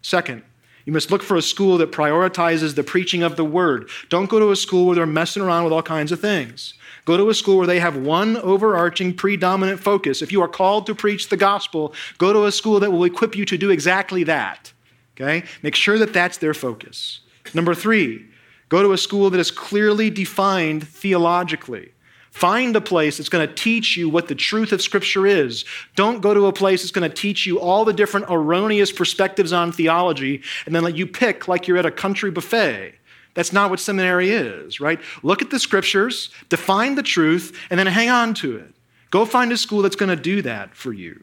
[0.00, 0.42] Second,
[0.86, 3.90] you must look for a school that prioritizes the preaching of the word.
[4.08, 6.74] Don't go to a school where they're messing around with all kinds of things.
[7.10, 10.22] Go to a school where they have one overarching, predominant focus.
[10.22, 13.34] If you are called to preach the gospel, go to a school that will equip
[13.34, 14.72] you to do exactly that.
[15.16, 15.42] Okay?
[15.60, 17.18] Make sure that that's their focus.
[17.52, 18.26] Number three,
[18.68, 21.90] go to a school that is clearly defined theologically.
[22.30, 25.64] Find a place that's going to teach you what the truth of Scripture is.
[25.96, 29.52] Don't go to a place that's going to teach you all the different erroneous perspectives
[29.52, 32.94] on theology and then let you pick like you're at a country buffet.
[33.34, 35.00] That's not what seminary is, right?
[35.22, 38.74] Look at the Scriptures, define the truth, and then hang on to it.
[39.10, 41.22] Go find a school that's going to do that for you.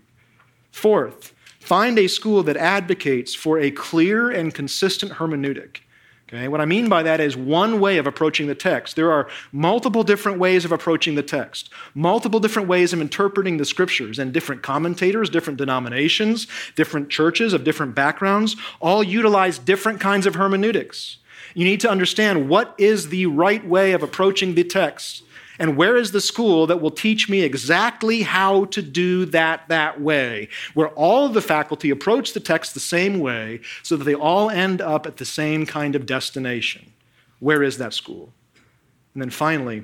[0.72, 1.34] Fourth,
[1.68, 5.80] Find a school that advocates for a clear and consistent hermeneutic.
[6.30, 8.96] Okay, what I mean by that is one way of approaching the text.
[8.96, 13.66] There are multiple different ways of approaching the text, multiple different ways of interpreting the
[13.66, 16.48] scriptures, and different commentators, different denominations,
[16.78, 21.18] different churches of different backgrounds all utilize different kinds of hermeneutics.
[21.58, 25.24] You need to understand what is the right way of approaching the text.
[25.58, 30.00] And where is the school that will teach me exactly how to do that that
[30.00, 30.50] way?
[30.76, 34.52] Where all of the faculty approach the text the same way so that they all
[34.52, 36.94] end up at the same kind of destination.
[37.40, 38.32] Where is that school?
[39.16, 39.84] And then finally,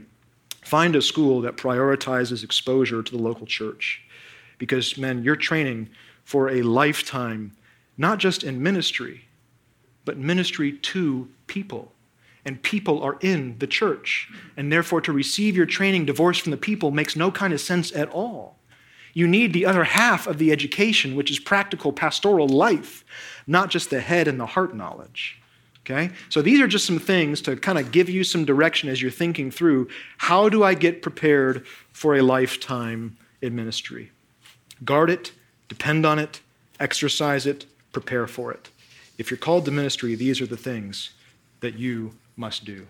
[0.64, 4.00] find a school that prioritizes exposure to the local church.
[4.60, 5.90] Because, men, you're training
[6.24, 7.54] for a lifetime,
[7.98, 9.26] not just in ministry,
[10.06, 11.94] but ministry to people
[12.46, 14.30] and people are in the church.
[14.58, 17.96] And therefore, to receive your training divorced from the people makes no kind of sense
[17.96, 18.58] at all.
[19.14, 23.06] You need the other half of the education, which is practical pastoral life,
[23.46, 25.40] not just the head and the heart knowledge.
[25.82, 26.12] Okay?
[26.30, 29.12] So these are just some things to kind of give you some direction as you're
[29.12, 34.12] thinking through how do I get prepared for a lifetime in ministry?
[34.84, 35.32] Guard it,
[35.70, 36.42] depend on it,
[36.80, 38.70] exercise it, prepare for it.
[39.18, 41.12] If you're called to ministry, these are the things
[41.60, 42.88] that you must do.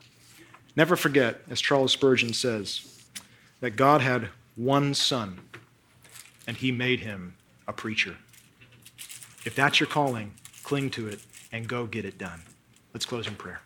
[0.76, 3.04] Never forget, as Charles Spurgeon says,
[3.60, 5.40] that God had one son,
[6.48, 7.36] and he made him
[7.68, 8.16] a preacher.
[9.46, 11.20] If that's your calling, cling to it
[11.52, 12.42] and go get it done.
[12.94, 13.62] Let's close in prayer.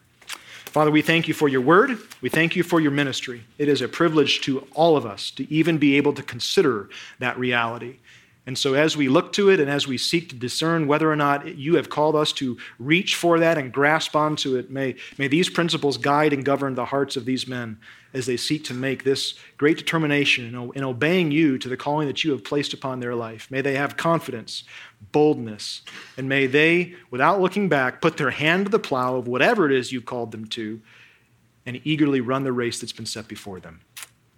[0.66, 1.98] Father, we thank you for your word.
[2.22, 3.44] We thank you for your ministry.
[3.58, 6.90] It is a privilege to all of us to even be able to consider
[7.20, 7.98] that reality.
[8.48, 11.18] And so, as we look to it and as we seek to discern whether or
[11.18, 15.28] not you have called us to reach for that and grasp onto it, may, may
[15.28, 17.78] these principles guide and govern the hearts of these men
[18.14, 22.08] as they seek to make this great determination in, in obeying you to the calling
[22.08, 23.52] that you have placed upon their life.
[23.52, 24.64] May they have confidence,
[25.12, 25.82] boldness,
[26.16, 29.74] and may they, without looking back, put their hand to the plow of whatever it
[29.74, 30.82] is you've called them to
[31.66, 33.82] and eagerly run the race that's been set before them.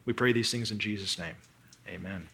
[0.05, 1.35] We pray these things in Jesus' name.
[1.87, 2.27] Amen.